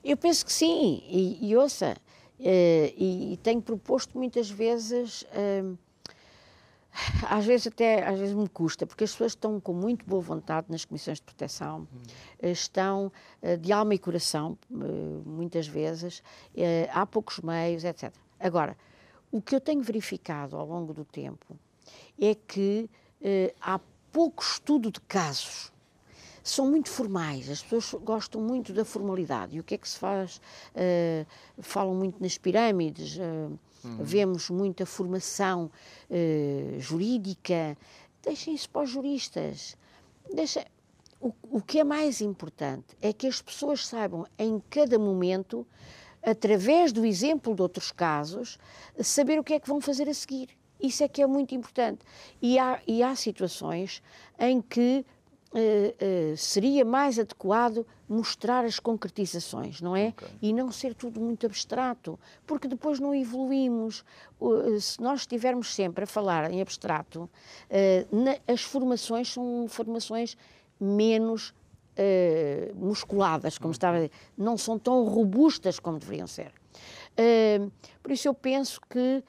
[0.02, 1.94] Eu penso que sim, e, e ouça,
[2.38, 5.24] Uh, e, e, tenho proposto muitas vezes,
[7.28, 10.66] às vezes até às vezes me custa, porque as pessoas estão com muito boa vontade
[10.70, 11.86] nas comissões de proteção,
[12.42, 13.12] uh, estão
[13.60, 14.58] de alma e coração,
[15.24, 16.22] muitas vezes,
[16.92, 18.12] há poucos meios, etc.
[18.38, 18.76] Agora,
[19.30, 21.56] o que eu tenho verificado ao longo do tempo
[22.20, 22.88] é que
[23.60, 23.80] há
[24.12, 25.72] pouco estudo de casos
[26.48, 29.56] são muito formais, as pessoas gostam muito da formalidade.
[29.56, 30.40] E o que é que se faz?
[30.74, 31.26] Uh,
[31.58, 33.98] falam muito nas pirâmides, uh, uhum.
[34.00, 35.70] vemos muita formação
[36.10, 37.76] uh, jurídica.
[38.22, 39.76] Deixem isso para os juristas.
[40.32, 40.64] Deixa...
[41.20, 45.66] O, o que é mais importante é que as pessoas saibam em cada momento,
[46.22, 48.56] através do exemplo de outros casos,
[49.02, 50.50] saber o que é que vão fazer a seguir.
[50.80, 52.00] Isso é que é muito importante.
[52.40, 54.00] E há, e há situações
[54.38, 55.04] em que
[55.50, 60.08] Uh, uh, seria mais adequado mostrar as concretizações, não é?
[60.08, 60.28] Okay.
[60.42, 64.04] E não ser tudo muito abstrato, porque depois não evoluímos.
[64.38, 67.30] Uh, se nós estivermos sempre a falar em abstrato,
[68.12, 70.36] na, as formações são formações
[70.78, 71.54] menos
[72.76, 76.52] musculadas, como estava a dizer, não são tão robustas como deveriam ser.
[78.00, 79.24] por isso eu penso que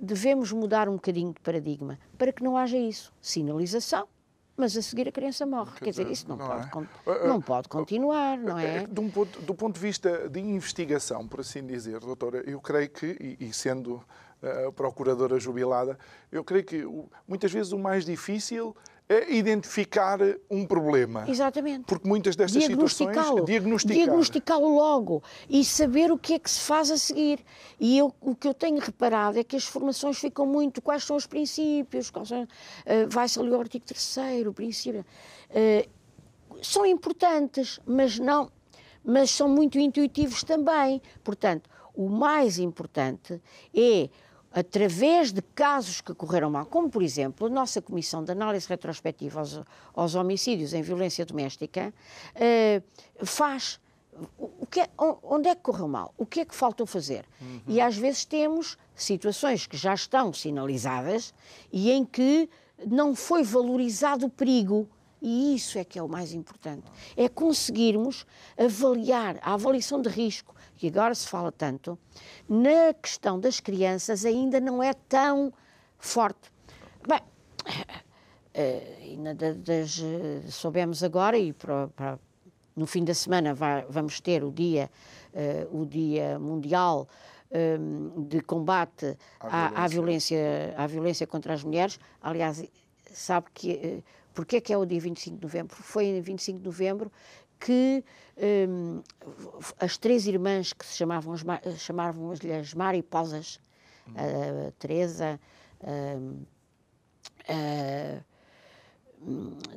[0.00, 3.12] devemos mudar um bocadinho de paradigma para que não haja isso.
[3.20, 4.06] Sinalização,
[4.56, 5.72] mas a seguir a criança morre.
[5.72, 7.28] Quer, Quer dizer, isso não, não pode, é?
[7.28, 8.86] não pode continuar, não é?
[8.86, 12.88] de um ponto, do ponto de vista de investigação, por assim dizer, doutora, eu creio
[12.88, 14.02] que, e, sendo
[14.42, 15.98] uh, procuradora jubilada,
[16.30, 16.84] eu creio que
[17.26, 18.74] muitas vezes o mais difícil
[19.28, 20.18] identificar
[20.50, 21.24] um problema.
[21.28, 21.84] Exatamente.
[21.84, 23.12] Porque muitas destas situações
[23.44, 23.44] diagnosticá-lo
[23.84, 27.40] diagnosticá-lo logo e saber o que é que se faz a seguir.
[27.78, 31.16] E eu, o que eu tenho reparado é que as formações ficam muito quais são
[31.16, 32.46] os princípios, uh,
[33.10, 35.04] vai-se ali o artigo 3 o princípio.
[35.50, 35.88] Uh,
[36.62, 38.50] são importantes, mas não
[39.04, 41.02] mas são muito intuitivos também.
[41.22, 43.40] Portanto, o mais importante
[43.74, 44.08] é
[44.54, 49.40] através de casos que correram mal, como por exemplo a nossa Comissão de Análise Retrospectiva
[49.40, 49.60] aos,
[49.92, 51.92] aos Homicídios em Violência Doméstica,
[52.36, 53.80] uh, faz
[54.38, 56.14] o que é, onde é que correu mal?
[56.16, 57.24] O que é que faltou fazer?
[57.40, 57.60] Uhum.
[57.66, 61.34] E às vezes temos situações que já estão sinalizadas
[61.72, 62.48] e em que
[62.86, 64.88] não foi valorizado o perigo.
[65.20, 66.84] E isso é que é o mais importante.
[67.16, 68.24] É conseguirmos
[68.56, 71.98] avaliar a avaliação de risco, que agora se fala tanto,
[72.48, 75.52] na questão das crianças ainda não é tão
[75.98, 76.52] forte.
[77.06, 77.20] Bem,
[78.54, 82.18] uh, das, uh, soubemos agora, e para, para,
[82.76, 84.90] no fim da semana vai, vamos ter o dia,
[85.32, 87.08] uh, o dia mundial
[87.54, 90.74] um, de combate à, à, violência.
[90.76, 92.00] À, violência, contra as mulheres.
[92.20, 92.64] Aliás,
[93.12, 94.02] sabe que
[94.34, 95.76] porque é que é o dia 25 de novembro?
[95.76, 97.10] Foi em 25 de novembro
[97.60, 98.04] que
[98.36, 99.02] um,
[99.78, 101.44] as três irmãs que se chamavam, as,
[101.80, 103.60] chamavam as mariposas,
[104.06, 104.14] uhum.
[104.16, 105.40] a, a Teresa,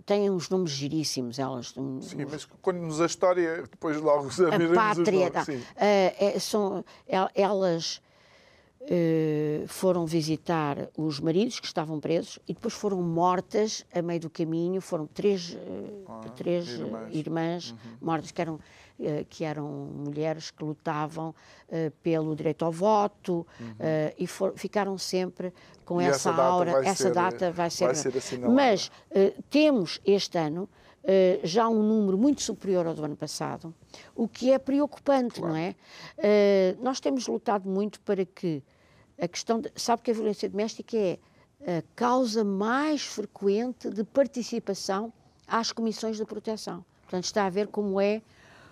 [0.05, 1.73] têm uns nomes giríssimos, elas.
[2.01, 5.63] Sim, mas conte-nos a história, depois logo saberemos a pátria, os nomes.
[5.63, 6.85] Uh, é, são,
[7.33, 8.01] elas
[9.67, 14.79] foram visitar os maridos que estavam presos e depois foram mortas a meio do caminho.
[14.79, 15.57] Foram três, uh,
[16.07, 17.77] ah, três irmãs, irmãs uhum.
[18.01, 18.61] mortas que eram, uh,
[19.29, 21.35] que eram mulheres que lutavam
[22.01, 23.75] pelo direito ao voto uhum.
[24.17, 26.71] e for, ficaram sempre com essa, essa aura.
[26.85, 27.85] Essa ser, data vai ser.
[27.87, 28.89] Vai ser Mas
[29.49, 30.69] temos este ano.
[31.03, 33.73] Uh, já um número muito superior ao do ano passado,
[34.13, 35.53] o que é preocupante, claro.
[35.53, 35.73] não é?
[36.17, 38.61] Uh, nós temos lutado muito para que
[39.19, 41.19] a questão, de, sabe que a violência doméstica é
[41.65, 45.11] a causa mais frequente de participação
[45.47, 46.85] às comissões de proteção.
[47.03, 48.21] Portanto, está a ver como é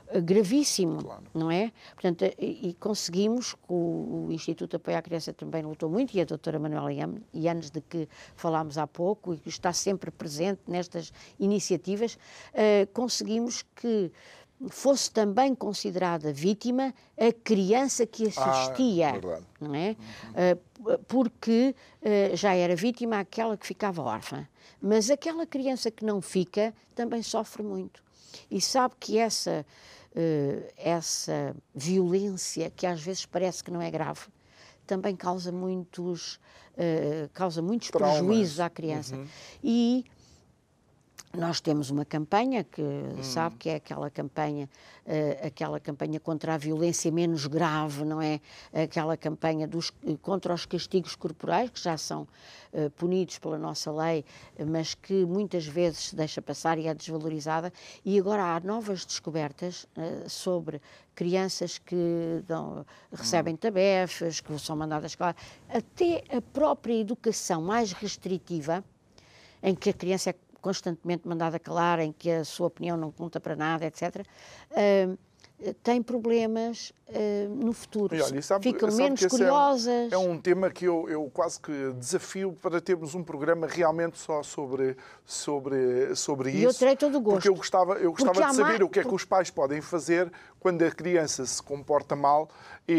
[0.08, 1.24] eh, gravíssimo, claro.
[1.34, 1.72] não é?
[1.94, 6.22] Portanto, e, e conseguimos, o, o, Instituto de Apoio à Criança também lutou muito, e
[6.22, 6.92] a doutora Manuela
[7.34, 13.64] Yanes, de que falámos há pouco, e que está sempre presente nestas iniciativas, uh, conseguimos
[13.76, 14.12] que
[14.70, 19.96] fosse também considerada vítima a criança que assistia, ah, não é?
[20.36, 20.98] Uhum.
[21.08, 24.48] Porque uh, já era vítima aquela que ficava órfã.
[24.82, 28.04] Mas aquela criança que não fica também sofre muito.
[28.52, 29.66] E sabe que essa,
[30.78, 34.28] essa violência, que às vezes parece que não é grave,
[34.86, 36.40] também causa muitos,
[37.34, 39.16] causa muitos prejuízos à criança.
[39.16, 39.26] Uhum.
[39.64, 40.06] E
[41.36, 43.24] nós temos uma campanha que hum.
[43.24, 44.70] sabe que é aquela campanha,
[45.06, 48.40] uh, aquela campanha contra a violência menos grave, não é?
[48.74, 52.28] Aquela campanha dos, contra os castigos corporais que já são
[52.74, 54.24] uh, punidos pela nossa lei,
[54.68, 57.72] mas que muitas vezes se deixa passar e é desvalorizada.
[58.04, 60.82] E agora há novas descobertas uh, sobre
[61.14, 63.58] crianças que dão, recebem hum.
[63.58, 65.36] tabefes, que são mandadas escolar,
[65.70, 68.84] até a própria educação mais restritiva
[69.66, 73.40] em que a criança é constantemente mandada calar, em que a sua opinião não conta
[73.40, 74.26] para nada, etc.,
[74.72, 75.18] uh,
[75.84, 78.16] tem problemas uh, no futuro.
[78.16, 80.12] Olha, sabe, Ficam sabe menos é um- curiosas.
[80.12, 84.42] É um, tema que eu, eu quase que desafio para termos um programa realmente só
[84.44, 84.96] sobre,
[85.26, 86.68] sobre, sobre E isso.
[86.68, 87.36] eu terei todo o gosto.
[87.36, 89.50] Porque eu gostava, eu Porque gostava há de saber o que é que os pais
[89.50, 92.50] podem fazer quando a criança se comporta mal
[92.88, 92.94] e,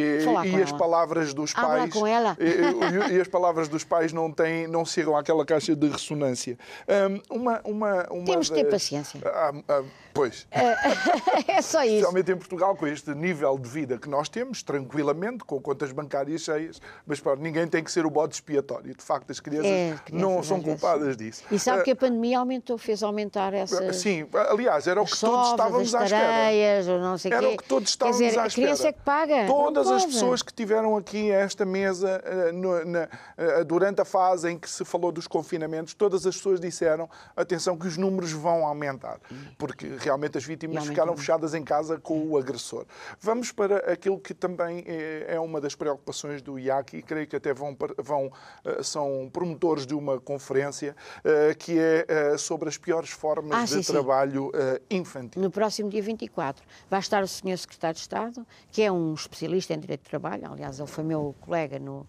[0.45, 0.79] e as ela.
[0.79, 2.37] palavras dos pais com ela.
[2.39, 6.57] E, e- as palavras dos pais não têm não chegam àquela caixa de ressonância.
[6.89, 9.21] Hum, uma, uma, uma Temos de ter paciência.
[9.25, 9.83] Ah, ah,
[10.15, 10.47] pois.
[11.49, 11.95] é só isso.
[11.95, 16.43] Especialmente em Portugal, com este nível de vida que nós temos, tranquilamente, com contas bancárias
[16.43, 18.95] cheias, mas pá, ninguém tem que ser o bode expiatório.
[18.95, 21.43] De facto, as crianças, É, as crianças não são culpadas disso.
[21.51, 23.97] E sabe Ah, que a pandemia aumentou, fez aumentar essas.
[23.97, 26.93] Sim, aliás, era o que todos estávamos à espera.
[26.95, 27.55] ou não sei Era quê.
[27.55, 28.67] o que todos Quer estávamos dizer, à a espera.
[28.67, 29.47] criança é que paga.
[29.47, 34.69] Todas as pessoas que tiveram aqui a esta mesa eh, durante a fase em que
[34.69, 39.19] se falou dos confinamentos, todas as pessoas disseram, atenção, que os números vão aumentar,
[39.59, 42.85] porque realmente as vítimas ficaram fechadas em casa com o agressor.
[43.21, 47.37] Vamos para aquilo que também é, é uma das preocupações do IAC e creio que
[47.37, 48.33] até vão, vão,
[48.65, 53.65] eh, são promotores de uma conferência eh, que é eh, sobre as piores formas Ah,
[53.65, 53.93] de sim, sim.
[53.93, 55.41] trabalho eh, infantil.
[55.41, 57.57] No próximo dia 24 vai estar o Sr.
[57.59, 61.35] Secretário de Estado, que é um especialista em direito de trabalho, aliás, ele foi meu
[61.41, 62.07] colega no.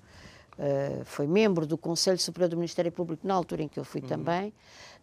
[0.59, 4.01] eh, foi membro do Conselho Superior do Ministério Público na altura em que eu fui
[4.01, 4.51] também,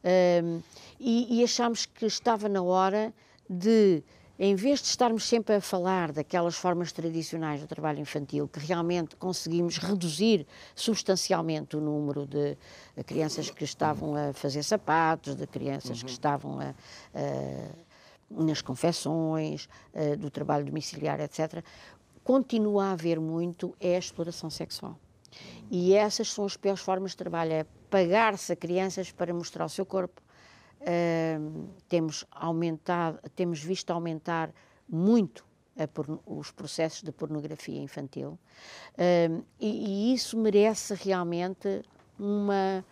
[0.07, 0.61] Ehm,
[1.01, 3.11] e, e achámos que estava na hora
[3.49, 4.03] de,
[4.39, 9.15] em vez de estarmos sempre a falar daquelas formas tradicionais do trabalho infantil, que realmente
[9.17, 12.57] conseguimos reduzir substancialmente o número de
[13.05, 16.75] crianças que estavam a fazer sapatos, de crianças que estavam a-
[17.15, 17.85] a
[18.31, 21.63] nas confecções, eh, do trabalho domiciliar, etc.,
[22.25, 24.99] continua a haver muito é a exploração sexual.
[25.71, 29.69] E essas são as piores formas de trabalho, é pagar-se a crianças para mostrar o
[29.69, 30.21] seu corpo.
[30.87, 34.51] Ahm, temos, aumentado, temos visto aumentar
[34.89, 35.45] muito
[36.27, 38.39] os processos de pornografia infantil
[38.99, 41.83] Ahm, e, e isso merece realmente
[42.19, 42.85] uma,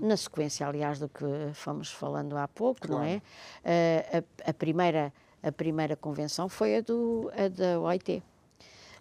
[0.00, 3.22] na sequência, aliás, do que fomos falando há pouco, não é?
[3.64, 5.12] Ah, a, a primeira,
[5.42, 8.22] a primeira convenção foi a, do, a da OIT.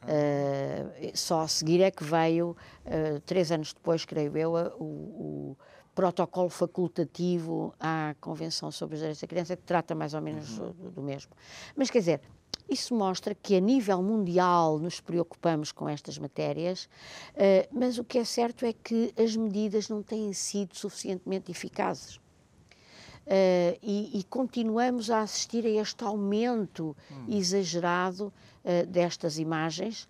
[0.01, 2.55] Uh, só a seguir é que veio,
[2.85, 5.57] uh, três anos depois, creio eu, a- o, o
[5.99, 10.91] protocolo facultativo à Convenção sobre os Direitos da Criança, que trata mais ou menos do,
[10.91, 11.33] do mesmo.
[11.75, 12.21] Mas, quer dizer,
[12.69, 16.85] isso mostra que a nível mundial nos preocupamos com estas matérias,
[17.33, 22.15] uh, mas o que é certo é que as medidas não têm sido suficientemente eficazes.
[22.15, 26.95] Uh, e, continuamos a assistir a este aumento
[27.27, 28.31] exagerado
[28.63, 30.07] uh, destas imagens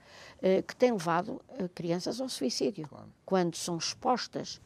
[0.66, 1.42] que tem levado
[1.76, 2.90] crianças ao suicídio
[3.26, 4.62] quando são expostas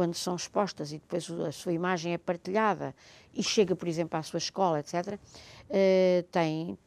[0.00, 2.94] quando são expostas e depois a sua imagem é partilhada
[3.34, 6.78] e chega por exemplo à sua escola etc uh, tem uh,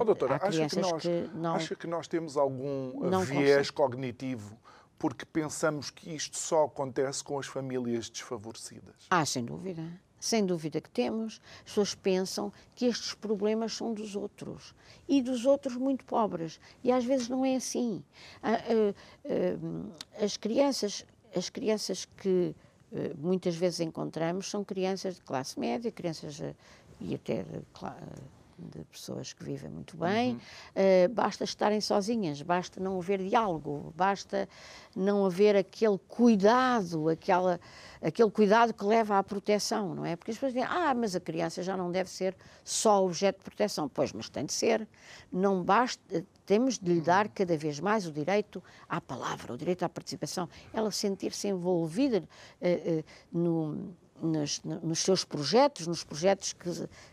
[0.00, 3.72] Oh, doutora, acha que, nós, que não acha que nós temos algum viés consegue.
[3.72, 4.58] cognitivo
[4.98, 8.94] porque pensamos que isto só acontece com as famílias desfavorecidas?
[9.10, 9.82] Ah, sem dúvida.
[10.18, 11.42] Sem dúvida que temos.
[11.58, 14.74] As pessoas pensam que estes problemas são dos outros
[15.06, 16.58] e dos outros muito pobres.
[16.82, 18.02] E às vezes não é assim.
[18.42, 18.94] Ah, ah,
[19.26, 21.04] ah, As crianças,
[21.34, 22.54] as crianças que
[22.94, 26.54] ah, muitas vezes encontramos são crianças de classe média, crianças ah,
[27.00, 28.00] e até de,
[28.72, 30.38] de pessoas que vivem muito bem.
[30.74, 34.48] Ah, basta estarem sozinhas, basta não haver diálogo, basta
[34.94, 37.60] não haver aquele cuidado, aquela,
[38.02, 40.16] aquele cuidado que leva à proteção, não é?
[40.16, 43.44] Porque as pessoas dizem, ah, mas a criança já não deve ser só objeto de
[43.44, 43.88] proteção.
[43.88, 44.86] Pois, mas tem de ser.
[45.32, 49.84] Não basta, temos de lhe dar cada vez mais o direito à palavra, o direito
[49.84, 52.22] à participação, ela sentir-se envolvida
[52.60, 56.70] eh, eh, no, nos, no- nos seus projetos, nos projetos que,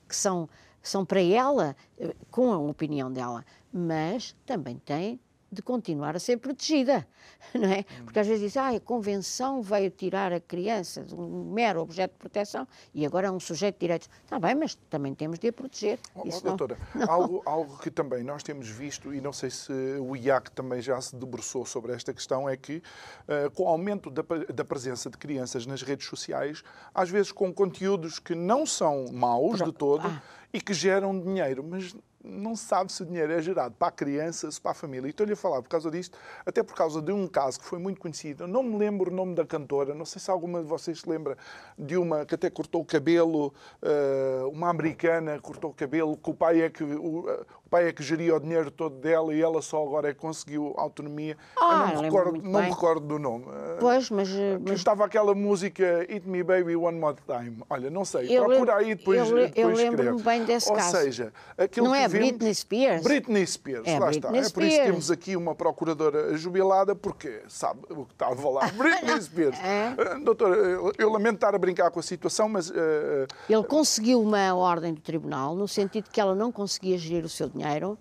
[0.07, 0.47] que são,
[0.81, 5.19] são para ela, eh, com a opinião dela, mas também tem
[5.51, 7.05] de continuar a ser protegida,
[7.53, 7.83] não é?
[8.03, 12.13] Porque às vezes diz, ah, a convenção veio tirar a criança de um mero objeto
[12.13, 14.09] de proteção e agora é um sujeito de direitos.
[14.23, 15.99] Está bem, mas também temos de a proteger.
[16.15, 16.77] Oh, oh, Isso não- doutora,
[17.07, 20.99] algo, algo que também nós temos visto, e não sei se o IAC também já
[21.01, 22.81] se debruçou sobre esta questão, é que
[23.27, 24.23] eh, com o aumento da,
[24.53, 29.61] da presença de crianças nas redes sociais, às vezes com conteúdos que não são maus
[29.61, 30.21] de todo ah.
[30.53, 33.91] e que geram dinheiro, mas não se sabe se o dinheiro é gerado para a
[33.91, 35.07] criança, se para a família.
[35.07, 37.79] E estou-lhe a falar por causa disto, até por causa de um caso que foi
[37.79, 38.43] muito conhecido.
[38.43, 41.09] Eu não me lembro o nome da cantora, não sei se alguma de vocês se
[41.09, 41.37] lembra
[41.77, 46.33] de uma que até cortou o cabelo, eh, uma americana cortou o cabelo, que o
[46.33, 47.19] pai é que o,
[47.65, 50.19] o pai é que geria o dinheiro todo dela e ela só agora é que
[50.19, 51.37] conseguiu autonomia.
[51.59, 53.45] Ah, eu não, me recordo, muito não me recordo do nome.
[53.79, 57.57] Pois, mas, eh, mas estava aquela música Eat Me Baby One More Time.
[57.69, 60.75] Olha, não sei, Eu procura aí depois, eu le- eu depois lembro-me bem desse Ou
[60.75, 60.97] caso.
[60.97, 63.03] seja, aquilo Não que é Britney Spears.
[63.03, 64.27] Britney Spears, É lá Britney está.
[64.27, 64.85] É por isso que Spears.
[64.91, 68.67] temos aqui uma procuradora jubilada, porque sabe o que estava lá.
[68.77, 69.57] Britney Spears.
[69.59, 69.95] É.
[69.97, 74.21] Eh, Doutor, eu, eu lamento estar a brincar com a situação, mas eh, Ele conseguiu
[74.21, 77.97] uma ordem do tribunal, no sentido que ela não conseguia gerir o seu dinheiro,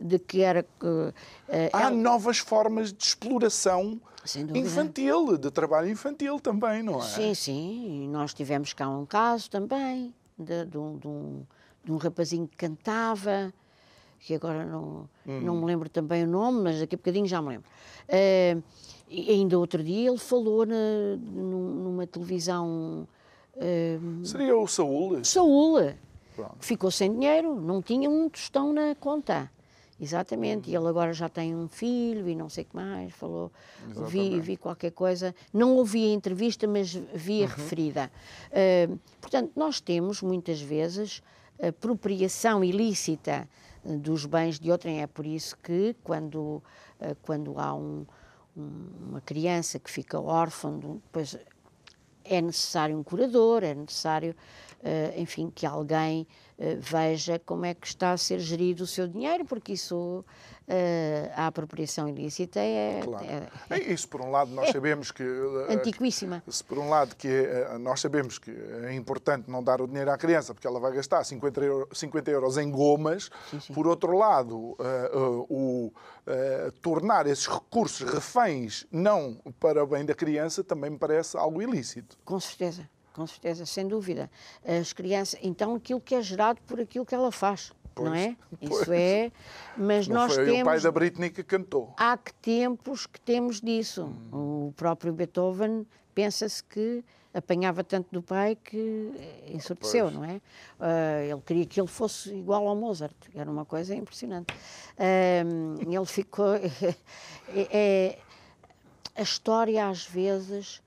[0.00, 0.64] de que era.
[1.48, 4.00] eh, há ela- novas formas de exploração
[4.54, 7.02] infantil, de trabalho infantil também, não é?
[7.04, 8.04] Sim, sim.
[8.04, 11.42] E nós tivemos cá um caso também de, de um, de um-
[11.84, 13.52] de um rapazinho que cantava,
[14.18, 17.48] que agora não, não me lembro também o nome, mas daqui a bocadinho já me
[17.50, 17.68] lembro.
[19.08, 20.74] E ainda outro dia ele falou na-
[21.20, 23.08] num- numa televisão.
[23.56, 25.22] eh, Seria o Saúl?
[25.24, 25.92] Saúl,
[26.36, 26.56] Pronto.
[26.60, 29.50] que ficou sem dinheiro, não tinha um tostão na conta.
[30.00, 30.72] Exatamente, Hum.
[30.72, 33.50] e ele agora já tem um filho e não sei o que mais, falou,
[34.08, 37.52] vi, vi qualquer coisa, não ouvi a entrevista, mas vi a Uhum.
[37.54, 38.10] referida.
[38.50, 41.22] Uh, portanto, nós temos muitas vezes
[41.68, 43.48] apropriação ilícita
[43.84, 46.38] uh, dos bens de outrem, é por isso que quando,
[47.00, 48.06] uh, quando há um-
[48.56, 51.36] um- uma criança que fica órfã, de depois
[52.24, 54.36] é necessário um curador, é necessário,
[54.84, 59.08] eh, enfim, que alguém eh, veja como é que está a ser gerido o seu
[59.08, 60.22] dinheiro, porque isso,
[60.68, 63.24] eh, a apropriação ilícita é, Claro.
[63.24, 65.22] é- É Isso, por um lado, nós sabemos que.
[65.22, 66.42] eh, antiquíssima.
[66.48, 70.10] Se por um lado que eh, nós sabemos que é importante não dar o dinheiro
[70.10, 73.30] à criança porque ela vai gastar 50 euros, 50 euros em gomas,
[73.74, 75.16] por outro lado, eh, eh,
[75.48, 75.92] o
[76.26, 81.62] eh, tornar esses recursos reféns não para o bem da criança também me parece algo
[81.62, 82.18] ilícito.
[82.24, 84.30] Com certeza, com certeza, sem dúvida.
[84.64, 88.36] As crianças, então aquilo que é gerado por aquilo que ela faz, não é?
[88.60, 88.80] pois.
[88.82, 89.32] Isso é,
[89.76, 91.92] mas Não nós foi o pai temos da Britney que cantou.
[91.96, 94.04] há que tempos que temos disso.
[94.32, 94.68] Hum.
[94.68, 99.12] O próprio Beethoven pensa-se que apanhava tanto do pai que
[99.46, 100.14] ensurdeceu, Pois.
[100.16, 100.40] não é?
[100.80, 104.52] Ah, ele queria que ele fosse igual ao Mozart, era uma coisa impressionante.
[104.98, 105.42] Ah,
[105.80, 106.54] ele ficou.
[107.54, 108.18] é- é-
[109.16, 110.80] a história, às vezes,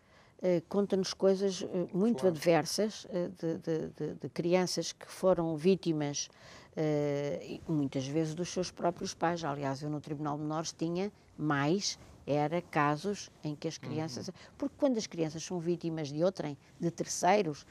[0.68, 6.30] conta-nos coisas eh, muito adversas eh, de, de- de- de crianças que foram vítimas,
[6.76, 9.44] eh, muitas vezes, dos seus próprios pais.
[9.44, 14.30] Aliás, eu no Tribunal de Menores tinha mais, era casos em que as crianças.
[14.58, 17.66] Porque quando as crianças são vítimas de outrem, de terceiros,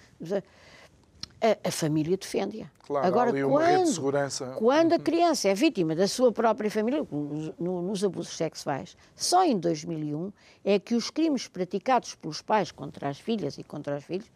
[1.43, 2.67] a, a família defende-a.
[2.87, 4.47] Claro, Agora, ali uma rede de quando- segurança.
[4.59, 9.45] quando a criança é vítima da sua própria família, nos, no- nos abusos sexuais, só
[9.45, 10.33] em 2001
[10.65, 14.31] é que os crimes praticados pelos pais contra as filhas e contra os filhos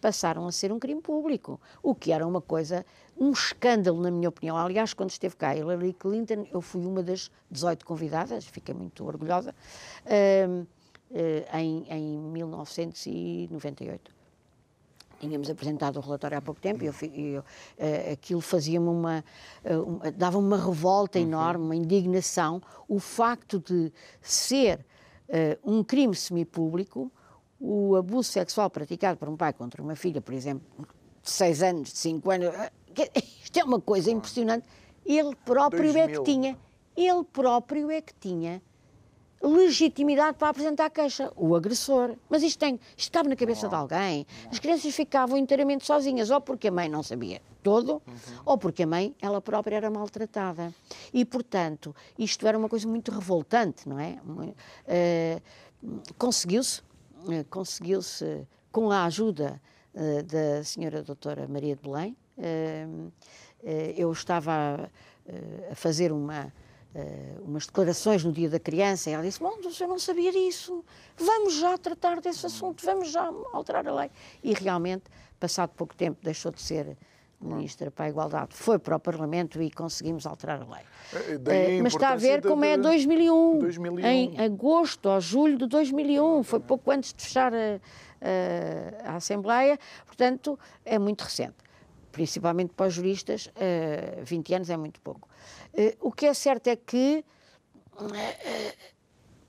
[0.00, 2.86] passaram a ser um crime público, o que era uma coisa,
[3.18, 4.56] um escândalo, na minha opinião.
[4.56, 9.54] Aliás, quando esteve cá Hillary Clinton, eu fui uma das 18 convidadas, fiquei muito orgulhosa,
[10.48, 10.64] hum,
[11.12, 14.10] eh, em, em 1998
[15.20, 17.44] tínhamos apresentado o relatório há pouco tempo e eu, eu,
[17.78, 19.22] eh, aquilo fazia-me uma,
[19.86, 23.92] uma- dava-me uma revolta enorme, uma indignação, o facto de
[24.22, 24.84] ser
[25.28, 27.12] eh, um crime semipúblico
[27.62, 30.66] o abuso sexual praticado por um pai contra uma filha, por exemplo,
[31.22, 32.48] de 6 anos, de 5 anos,
[33.44, 34.66] isto é uma coisa impressionante.
[35.04, 36.22] Ele próprio é que 2000.
[36.24, 36.58] tinha,
[36.96, 38.62] ele próprio é que tinha
[39.42, 42.14] legitimidade para apresentar queixa, o agressor.
[42.28, 44.26] Mas isto, tem, isto estava na cabeça de alguém.
[44.50, 48.02] As crianças ficavam inteiramente sozinhas, ou porque a mãe não sabia todo,
[48.44, 50.74] ou porque a mãe, ela própria, era maltratada.
[51.12, 54.18] E, portanto, isto era uma coisa muito revoltante, não é?
[54.86, 55.40] Eh,
[56.18, 56.82] conseguiu-se,
[57.30, 59.60] eh, conseguiu-se, com a ajuda
[59.94, 62.16] eh, da senhora doutora Maria de Belém,
[63.94, 64.90] eu estava
[65.70, 66.50] a fazer uma
[66.94, 70.84] eh, umas declarações no dia da criança e ela disse, bom, eu não sabia disso,
[71.16, 74.10] vamos já tratar desse assunto, vamos já alterar a lei.
[74.42, 75.04] E realmente,
[75.38, 76.96] passado pouco tempo, deixou de ser
[77.42, 80.84] ministra para a Igualdade, foi para o Parlamento e conseguimos alterar a lei.
[81.46, 84.06] Eh, mas está a ver como é de- 2001, 2001.
[84.06, 87.80] em agosto ou julho de 2001, foi pouco antes de fechar a,
[88.20, 91.54] a- a Assembleia, portanto, é muito recente.
[92.12, 95.26] Principalmente para os juristas, eh, 20 anos é muito pouco.
[95.74, 97.24] Eh, o que é certo é que
[98.14, 98.74] eh,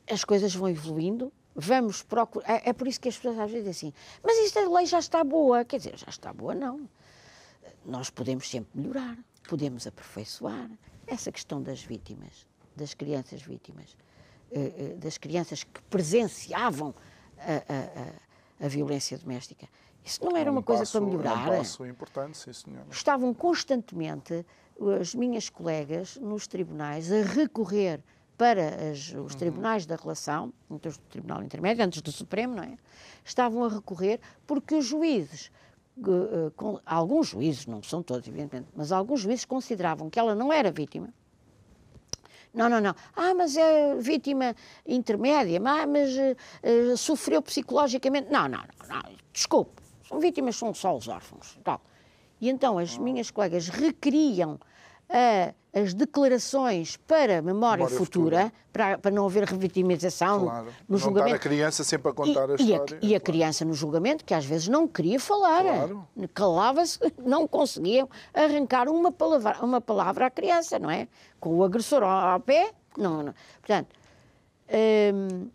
[0.10, 2.50] as coisas vão evoluindo, vamos procurar.
[2.50, 5.00] É, é por isso que as pessoas às vezes dizem assim, mas esta lei já
[5.00, 5.64] está boa.
[5.66, 6.90] Quer dizer, já está boa, não.
[7.86, 9.18] Nós podemos sempre melhorar,
[9.48, 10.70] podemos aperfeiçoar.
[11.08, 13.98] Essa questão das vítimas, das crianças vítimas,
[14.52, 16.94] eh, eh, das crianças que presenciavam
[17.38, 19.68] a, a- a- a violência doméstica,
[20.04, 22.54] isso não era É um uma coisa passo- para É melhorar um passo importante, sim,
[22.54, 22.86] senhora.
[22.90, 24.46] estavam constantemente
[25.00, 28.00] as minhas colegas nos tribunais a recorrer
[28.38, 32.76] para as- os tribunais da relação, então o Tribunal Intermédio, antes do Supremo, não é?
[33.24, 35.52] Estavam a recorrer porque os juízes
[36.00, 40.52] uh, com, alguns juízes, não são todos, evidentemente, mas alguns juízes consideravam que ela não
[40.52, 41.10] era vítima.
[42.54, 42.96] Não, não, não.
[43.16, 48.30] Ah, mas é vítima intermédia, mas, mas uh, sofreu psicologicamente.
[48.32, 49.02] Não, não, não, não.
[49.32, 49.81] Desculpe,
[50.12, 51.58] são vítimas, são só os órfãos.
[51.64, 51.82] Tal.
[52.40, 54.56] E então as minhas colegas requeriam
[55.10, 58.54] uh, as declarações para memória, memória futura, futura.
[58.74, 60.66] Para, para não haver revitimização claro.
[60.66, 61.36] no, não julgamento.
[61.36, 63.00] a criança sempre a contar e, a história.
[63.02, 66.08] E a, e a criança no julgamento, que às vezes não queria falar, claro.
[66.34, 71.08] calava-se, não conseguiam arrancar uma palavra, uma palavra à criança, não é?
[71.40, 73.34] Com o agressor ao, pé, não, não.
[73.60, 73.96] Portanto,
[75.14, 75.50] hum,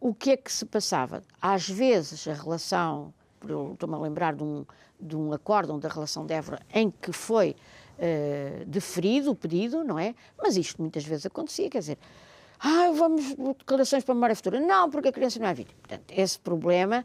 [0.00, 1.22] o que é que se passava?
[1.40, 3.14] Às vezes a relação,
[3.44, 4.64] estou-me a lembrar de um,
[5.00, 7.56] de um acórdão da relação de Évora em que foi
[7.98, 10.14] uh, deferido o pedido, não é?
[10.40, 11.98] Mas isto muitas vezes acontecia, quer dizer,
[12.60, 14.60] ah, vamos declarações para a memória futura.
[14.60, 15.76] Não, porque a criança não é vítima.
[15.80, 17.04] Portanto, esse problema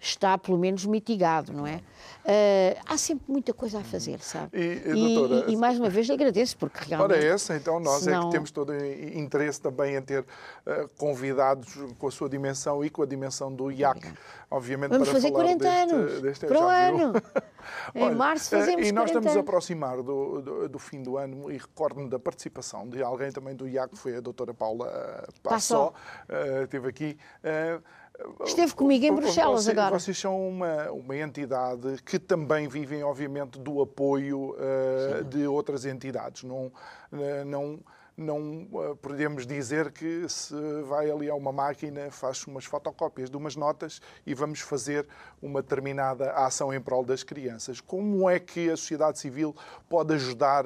[0.00, 1.80] está pelo menos mitigado, não é?
[2.26, 4.58] Uh, há sempre muita coisa a fazer, sabe?
[4.58, 7.18] E, e, doutora, e, e mais uma vez lhe agradeço, porque realmente...
[7.18, 8.22] Ora, essa, então nós senão...
[8.22, 12.90] é que temos todo interesse também em ter uh, convidados com a sua dimensão e
[12.90, 14.12] com a dimensão do IAC,
[14.50, 17.12] obviamente Vamos para fazer falar 40 deste, anos, deste, para o ano.
[17.94, 21.50] em março eh, fazemos E nós estamos a aproximar do, do, do, fim do ano
[21.50, 25.92] e recordo-me da participação de alguém também do IAC, que foi a doutora Paula Passó,
[26.28, 27.16] uh, esteve aqui...
[27.42, 28.05] Uh,
[28.44, 29.98] Esteve comigo em Bruxelas vocês, agora.
[29.98, 36.42] Vocês são uma, uma entidade que também vivem, obviamente, do apoio uh, de outras entidades.
[36.42, 37.78] Não, uh, não,
[38.16, 40.54] não uh, podemos dizer que se
[40.88, 45.06] vai ali a uma máquina, faz umas fotocópias de umas notas e vamos fazer
[45.42, 47.80] uma determinada ação em prol das crianças.
[47.80, 49.54] Como é que a sociedade civil
[49.88, 50.64] pode ajudar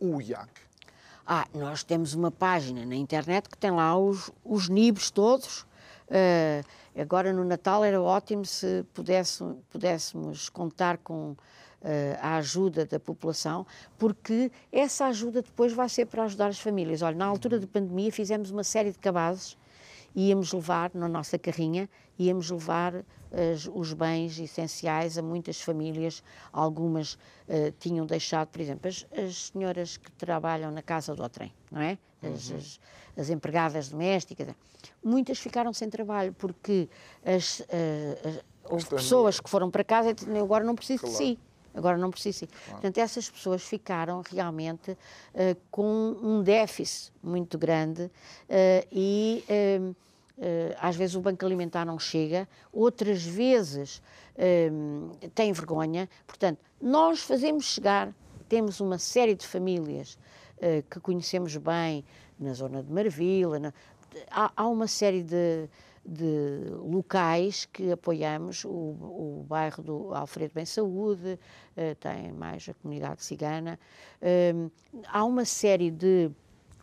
[0.00, 0.48] o IAC?
[1.24, 5.66] Ah, nós temos uma página na internet que tem lá os, os NIBs todos.
[6.08, 6.64] Uh,
[7.00, 11.36] Agora no Natal era ótimo se pudesse, pudéssemos contar com uh,
[12.20, 17.02] a ajuda da população, porque essa ajuda depois vai ser para ajudar as famílias.
[17.02, 19.56] Olha, na altura da pandemia fizemos uma série de cabazes,
[20.14, 21.88] íamos levar na nossa carrinha,
[22.18, 26.22] íamos levar as, os bens essenciais a muitas famílias.
[26.52, 31.52] Algumas uh, tinham deixado, por exemplo, as, as, senhoras que trabalham na casa do trem,
[31.70, 31.98] não é?
[32.22, 32.58] As, uhum.
[33.18, 34.48] As, as empregadas domésticas
[35.02, 36.88] muitas ficaram sem trabalho porque
[37.24, 41.18] as, uh, houve pessoas que foram para casa e disseram, agora não preciso claro.
[41.18, 41.38] de si.
[41.74, 42.46] Agora não preciso.
[42.46, 42.72] Claro.
[42.72, 44.96] Portanto, essas pessoas ficaram realmente uh,
[45.70, 48.10] com um déficit muito grande uh,
[48.90, 49.94] e uh,
[50.80, 54.00] às vezes o banco alimentar não chega, outras vezes
[55.34, 56.08] têm vergonha.
[56.28, 58.14] Portanto, nós fazemos chegar,
[58.48, 60.16] temos uma série de famílias
[60.90, 62.04] que conhecemos bem
[62.38, 63.72] na zona de Marvila, na,
[64.30, 65.68] há, há uma série de,
[66.04, 71.38] de locais que apoiamos, o, o bairro do Alfredo Bem Saúde,
[71.76, 73.78] uh, tem mais a comunidade cigana,
[74.22, 74.70] uh,
[75.06, 76.30] há uma série de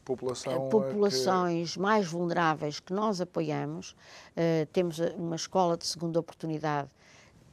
[0.04, 1.80] População populações que...
[1.80, 3.96] mais vulneráveis que nós apoiamos.
[4.38, 6.88] Uh, temos uma escola de segunda oportunidade,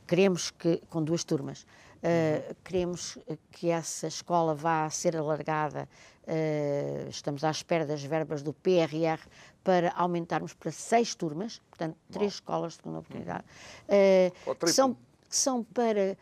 [0.06, 1.66] queremos que, com duas turmas,
[2.02, 3.16] Uh, queremos
[3.52, 5.88] que essa escola vá ser alargada.
[6.24, 9.20] Uh, estamos à espera das verbas do PRR
[9.62, 13.44] para aumentarmos para seis turmas, portanto, três escolas de segunda oportunidade,
[13.86, 16.16] uh, que, são, que são para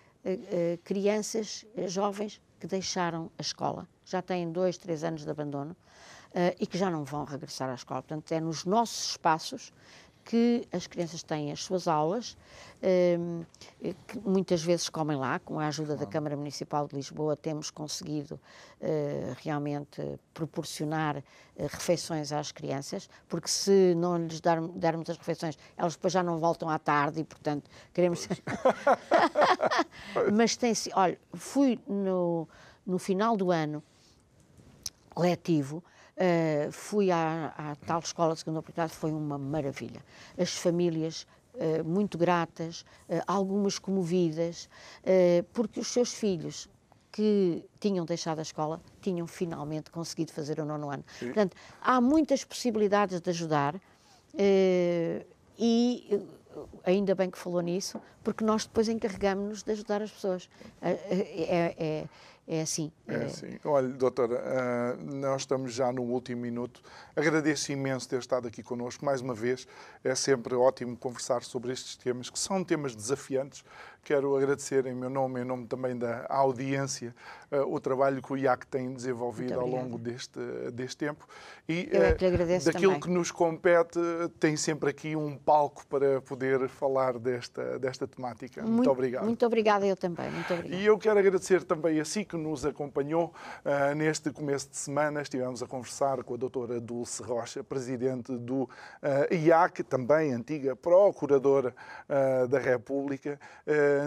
[0.85, 5.75] crianças jovens que deixaram a escola, já têm dois, três anos de abandono
[6.59, 8.03] e que já não vão regressar à escola.
[8.03, 9.73] Portanto, é nos nossos espaços
[10.25, 12.37] que as crianças têm as suas aulas,
[12.83, 13.43] ehm,
[14.07, 18.39] que muitas vezes comem lá, com a ajuda da Câmara Municipal de Lisboa, temos conseguido
[18.81, 20.01] eh, realmente
[20.33, 21.23] proporcionar eh,
[21.67, 26.69] refeições às crianças, porque se não lhes dermos as refeições, elas depois já não voltam
[26.69, 28.29] à tarde e, portanto, queremos.
[30.33, 30.91] Mas tem-se.
[30.95, 32.49] Olha, fui no,
[32.87, 33.83] no final do ano
[35.17, 35.83] letivo
[36.21, 40.05] Uh, fui à, à, tal escola de segunda oportunidade, foi uma maravilha.
[40.37, 44.69] As famílias uh, muito gratas, uh, algumas comovidas,
[45.55, 46.69] porque os seus filhos
[47.11, 51.03] que tinham deixado a escola tinham finalmente conseguido fazer o nono ano.
[51.19, 51.27] Sim.
[51.27, 53.81] Portanto, há muitas possibilidades de ajudar
[55.59, 56.21] e
[56.85, 60.49] ainda bem que falou nisso, porque nós depois encarregamos-nos de ajudar as pessoas.
[60.83, 62.05] É, é,
[62.53, 62.91] é assim.
[63.07, 63.61] É assim.
[63.65, 66.83] Olha, doutora, uh, nós estamos já no último minuto.
[67.15, 69.69] Agradeço imenso ter estado aqui connosco mais uma vez.
[70.03, 73.63] É sempre ótimo conversar sobre estes temas, que são temas desafiantes.
[74.03, 77.15] Quero agradecer em meu nome, em nome também da audiência,
[77.53, 80.41] uh, o trabalho que o IAC tem desenvolvido ao longo deste,
[80.73, 81.27] deste tempo.
[81.69, 83.01] E Eu é que agradeço daquilo também.
[83.01, 83.99] que nos compete,
[84.39, 88.63] tem sempre aqui um palco para poder falar desta, desta temática.
[88.63, 89.25] Muito, muito obrigado.
[89.25, 90.31] Muito obrigada, eu também.
[90.31, 90.81] Muito obrigado.
[90.81, 93.33] E eu quero agradecer também a si que nos acompanhou
[93.65, 95.23] uh, neste começo de semana.
[95.23, 98.69] Estivemos a conversar com a doutora Dulce Rocha, presidente do uh,
[99.35, 101.75] IAC, também antiga procuradora
[102.09, 103.39] uh, da República,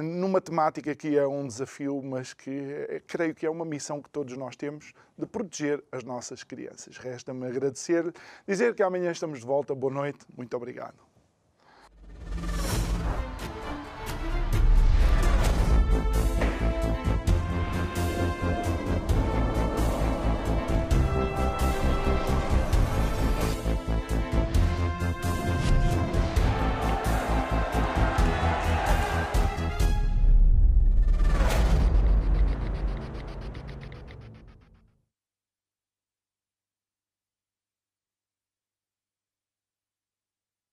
[0.02, 4.36] numa temática que é um desafio, mas que creio que é uma missão que todos
[4.38, 6.98] nós temos de proteger as nossas crianças.
[6.98, 8.14] Resta-me agradecer,
[8.48, 9.74] dizer que amanhã estamos de volta.
[9.76, 11.13] Boa noite, muito obrigado.